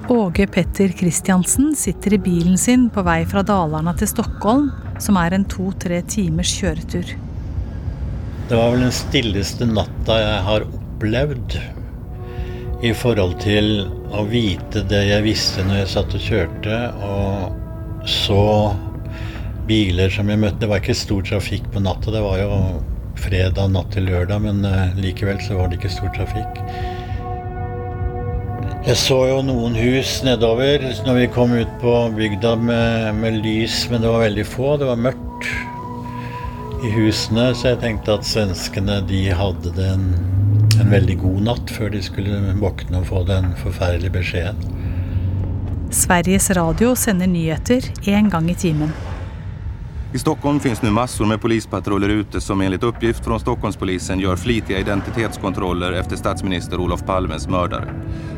Åge 0.09 0.47
Petter 0.47 0.89
Christiansen 0.89 1.77
sitter 1.77 2.13
i 2.13 2.19
bilen 2.19 2.59
sin 2.59 2.91
på 2.91 3.03
vei 3.03 3.27
fra 3.27 3.43
Dalarna 3.43 3.95
til 3.97 4.09
Stockholm, 4.09 4.71
som 5.01 5.17
er 5.21 5.37
en 5.37 5.45
to-tre 5.45 6.03
timers 6.09 6.53
kjøretur. 6.61 7.15
Det 8.49 8.57
var 8.57 8.75
vel 8.75 8.85
den 8.85 8.93
stilleste 8.93 9.69
natta 9.69 10.19
jeg 10.21 10.43
har 10.49 10.67
opplevd. 10.69 11.57
I 12.83 12.91
forhold 12.97 13.37
til 13.43 13.85
å 14.15 14.25
vite 14.29 14.83
det 14.91 15.05
jeg 15.09 15.25
visste 15.27 15.65
når 15.67 15.83
jeg 15.83 15.93
satt 15.95 16.17
og 16.17 16.25
kjørte, 16.25 16.81
og 17.07 18.09
så 18.09 18.43
biler 19.69 20.13
som 20.13 20.29
jeg 20.29 20.41
møtte. 20.43 20.61
Det 20.65 20.71
var 20.71 20.83
ikke 20.83 20.97
stor 20.99 21.25
trafikk 21.25 21.71
på 21.73 21.83
natta. 21.85 22.13
Det 22.13 22.25
var 22.25 22.43
jo 22.43 22.59
fredag 23.21 23.73
natt 23.73 23.95
til 23.95 24.09
lørdag, 24.11 24.43
men 24.45 24.65
uh, 24.67 24.93
likevel 25.01 25.41
så 25.45 25.59
var 25.59 25.71
det 25.71 25.79
ikke 25.79 25.95
stor 25.95 26.13
trafikk. 26.17 26.61
Jeg 28.85 28.99
så 29.01 29.17
jo 29.31 29.39
noen 29.47 29.77
hus 29.79 30.19
nedover 30.27 30.83
når 31.07 31.23
vi 31.23 31.29
kom 31.33 31.55
ut 31.57 31.71
på 31.81 31.93
bygda 32.19 32.53
med, 32.61 33.15
med 33.23 33.39
lys, 33.41 33.87
men 33.89 34.05
det 34.05 34.11
var 34.13 34.27
veldig 34.27 34.45
få. 34.45 34.75
Det 34.81 34.91
var 34.91 35.01
mørkt 35.01 35.49
i 36.85 36.91
husene, 36.93 37.49
så 37.57 37.73
jeg 37.73 37.81
tenkte 37.81 38.19
at 38.19 38.29
svenskene 38.29 38.99
de 39.09 39.23
hadde 39.33 39.73
det 39.79 39.89
en, 40.81 40.91
veldig 40.91 41.19
god 41.23 41.43
natt 41.49 41.71
før 41.71 41.91
de 41.95 42.03
skulle 42.03 42.55
våkne 42.61 43.01
og 43.01 43.09
få 43.11 43.25
den 43.29 43.53
forferdelige 43.63 44.15
beskjeden. 44.15 44.81
Sveriges 45.95 46.51
Radio 46.51 46.95
sender 46.99 47.27
nyheter 47.31 47.91
én 48.11 48.31
gang 48.31 48.51
i 48.51 48.55
timen. 48.55 48.93
I 50.15 50.19
Stockholm 50.19 50.61
finns 50.61 50.83
nu 50.83 50.91
massor 50.91 51.27
med 51.27 51.41
polispatruller 51.41 52.09
ute 52.09 52.41
som 52.41 52.61
enligt 52.61 52.83
uppgift 52.83 53.25
från 53.25 53.41
Stockholmspolisen 53.41 54.21
gör 54.21 54.37
flitiga 54.37 54.79
identitetskontroller 54.79 55.93
efter 55.93 56.17
statsminister 56.17 56.81
Olof 56.81 57.03
Palmes 57.07 57.49
mördare. 57.49 57.89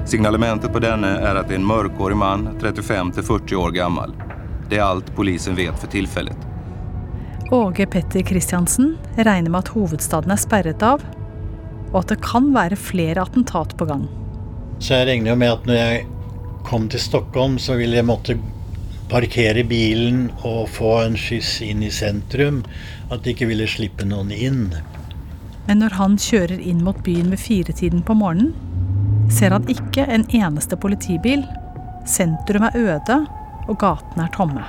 Signalementet 0.06 0.72
på 0.72 0.78
denne 0.78 1.08
är 1.08 1.34
att 1.34 1.48
det 1.48 1.54
är 1.54 1.58
en 1.58 1.66
mörkhårig 1.66 2.16
man, 2.16 2.48
35-40 2.60 3.54
år 3.54 3.70
gammal. 3.70 4.14
Det 4.70 4.76
är 4.76 4.82
allt 4.82 5.16
polisen 5.16 5.54
vet 5.54 5.78
för 5.78 5.86
tillfället. 5.86 6.36
Åge 7.50 7.86
Petter 7.86 8.20
Kristiansen 8.20 8.96
regner 9.16 9.50
med 9.50 9.58
at 9.58 9.68
hovedstaden 9.68 10.32
er 10.32 10.36
sperret 10.36 10.82
av, 10.82 11.02
og 11.96 12.02
at 12.04 12.12
det 12.12 12.18
kan 12.20 12.50
være 12.52 12.76
flere 12.76 13.24
attentat 13.24 13.72
på 13.80 13.86
gang. 13.88 14.04
Så 14.84 14.98
jeg 14.98 15.08
regner 15.08 15.32
jo 15.32 15.38
med 15.40 15.54
at 15.54 15.64
når 15.64 15.78
jeg 15.80 16.02
kom 16.68 16.90
til 16.92 17.00
Stockholm, 17.00 17.56
så 17.56 17.78
ville 17.80 17.96
jeg 17.96 18.04
måtte 18.04 18.36
parkere 19.08 19.64
bilen 19.64 20.26
og 20.44 20.68
få 20.74 20.92
en 21.06 21.16
skyss 21.16 21.62
inn 21.64 21.80
i 21.86 21.90
sentrum. 21.94 22.60
At 23.08 23.24
de 23.24 23.32
ikke 23.32 23.48
ville 23.48 23.68
slippe 23.70 24.04
noen 24.04 24.34
inn. 24.34 24.74
Men 25.66 25.80
når 25.80 25.96
han 25.96 26.18
kjører 26.20 26.60
inn 26.60 26.84
mot 26.84 26.98
byen 27.06 27.32
ved 27.32 27.40
firetiden 27.40 28.04
på 28.04 28.18
morgenen, 28.18 28.52
ser 29.32 29.56
han 29.56 29.64
ikke 29.70 30.04
en 30.04 30.26
eneste 30.36 30.76
politibil. 30.76 31.46
Sentrum 32.06 32.68
er 32.68 32.76
øde, 32.76 33.22
og 33.66 33.78
gatene 33.80 34.28
er 34.28 34.36
tomme. 34.36 34.66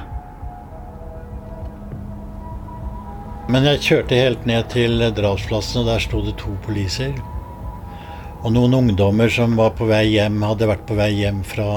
Men 3.47 3.63
jeg 3.63 3.83
kjørte 3.85 4.17
helt 4.19 4.47
ned 4.49 4.67
til 4.73 4.99
drapsplassen, 5.15 5.81
og 5.81 5.87
der 5.87 6.01
sto 6.03 6.19
det 6.25 6.35
to 6.41 6.51
poliser. 6.65 7.13
Og 8.43 8.51
noen 8.51 8.75
ungdommer 8.75 9.31
som 9.31 9.55
var 9.55 9.71
på 9.77 9.87
vei 9.87 10.03
hjem, 10.17 10.41
hadde 10.43 10.67
vært 10.67 10.83
på 10.89 10.97
vei 10.99 11.13
hjem 11.21 11.39
fra 11.47 11.69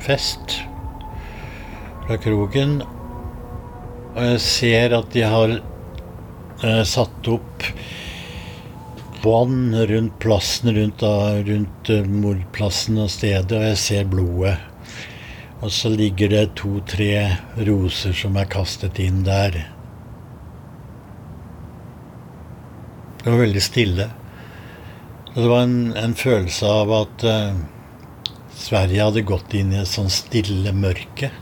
fest 0.00 0.56
fra 2.06 2.16
kroken. 2.22 2.80
Og 4.16 4.22
jeg 4.24 4.40
ser 4.46 4.96
at 4.96 5.12
de 5.12 5.26
har 5.28 5.52
eh, 5.58 6.82
satt 6.88 7.28
opp 7.28 7.68
bånd 9.26 9.76
rundt 9.90 10.18
plassen, 10.22 10.72
rundt, 10.76 11.00
da, 11.02 11.42
rundt 11.44 11.90
uh, 11.90 12.04
mordplassen 12.06 13.00
og 13.02 13.10
stedet, 13.10 13.52
og 13.52 13.64
jeg 13.72 13.78
ser 13.82 14.10
blodet. 14.10 14.56
Og 15.64 15.72
så 15.72 15.90
ligger 15.90 16.30
det 16.30 16.44
to-tre 16.60 17.10
roser 17.66 18.14
som 18.14 18.36
er 18.38 18.48
kastet 18.52 19.00
inn 19.02 19.24
der. 19.26 19.75
Det 23.26 23.32
var 23.32 23.40
veldig 23.42 23.60
stille. 23.62 24.04
Og 25.32 25.38
det 25.40 25.46
var 25.50 25.64
en, 25.64 25.78
en 25.98 26.12
følelse 26.14 26.68
av 26.70 26.92
at 26.94 27.24
uh, 27.26 27.56
Sverige 28.54 29.02
hadde 29.02 29.24
gått 29.26 29.56
inn 29.58 29.72
i 29.74 29.80
et 29.80 29.90
sånn 29.90 30.06
stille 30.14 30.70
mørke. 30.70 31.32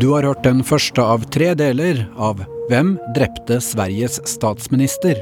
Du 0.00 0.14
har 0.14 0.24
hørt 0.30 0.48
den 0.48 0.64
første 0.64 1.04
av 1.04 1.28
tre 1.28 1.52
deler 1.60 2.06
av 2.16 2.40
Hvem 2.72 2.96
drepte 3.12 3.60
Sveriges 3.60 4.16
statsminister? 4.32 5.20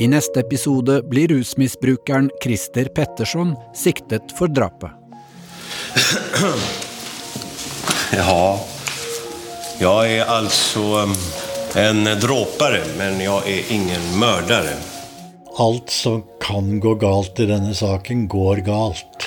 I 0.00 0.08
neste 0.08 0.40
episode 0.40 1.02
blir 1.12 1.28
rusmisbrukeren 1.36 2.32
Christer 2.40 2.88
Pettersson 2.96 3.52
siktet 3.76 4.32
for 4.40 4.48
drapet. 4.48 4.96
Ja, 8.14 8.58
jeg 9.80 10.18
er 10.20 10.28
altså 10.30 10.82
um, 11.02 11.14
en 11.74 12.06
dråpare, 12.22 12.84
men 12.98 13.18
jeg 13.18 13.50
er 13.50 13.72
ingen 13.74 14.04
mördare. 14.20 14.76
Alt 15.58 15.90
som 15.90 16.22
kan 16.38 16.76
gå 16.78 16.94
galt 17.02 17.40
i 17.42 17.48
denne 17.50 17.74
saken, 17.74 18.28
går 18.30 18.62
galt. 18.66 19.26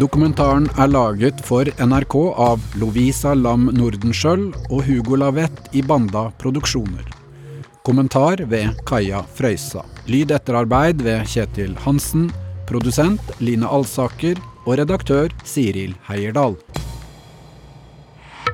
Dokumentaren 0.00 0.70
er 0.80 0.88
laget 0.88 1.42
for 1.44 1.68
NRK 1.76 2.16
av 2.40 2.62
Lovisa 2.80 3.34
Lam 3.36 3.68
Nordenskjøld 3.76 4.54
og 4.70 4.86
Hugo 4.86 5.18
Lavett 5.20 5.68
i 5.76 5.84
Banda 5.84 6.30
Produksjoner. 6.40 7.04
Kommentar 7.84 8.40
ved 8.48 8.80
Kaja 8.88 9.20
Frøysa. 9.36 9.84
Lyd 10.08 10.32
etterarbeid 10.32 11.04
ved 11.04 11.28
Kjetil 11.28 11.76
Hansen. 11.84 12.30
Produsent 12.72 13.20
Line 13.44 13.68
Alsaker. 13.68 14.40
Og 14.64 14.78
redaktør 14.78 15.32
Siril 15.44 15.92
Heierdal. 16.06 16.56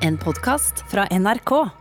En 0.03 0.17
podkast 0.19 0.83
fra 0.91 1.05
NRK. 1.13 1.78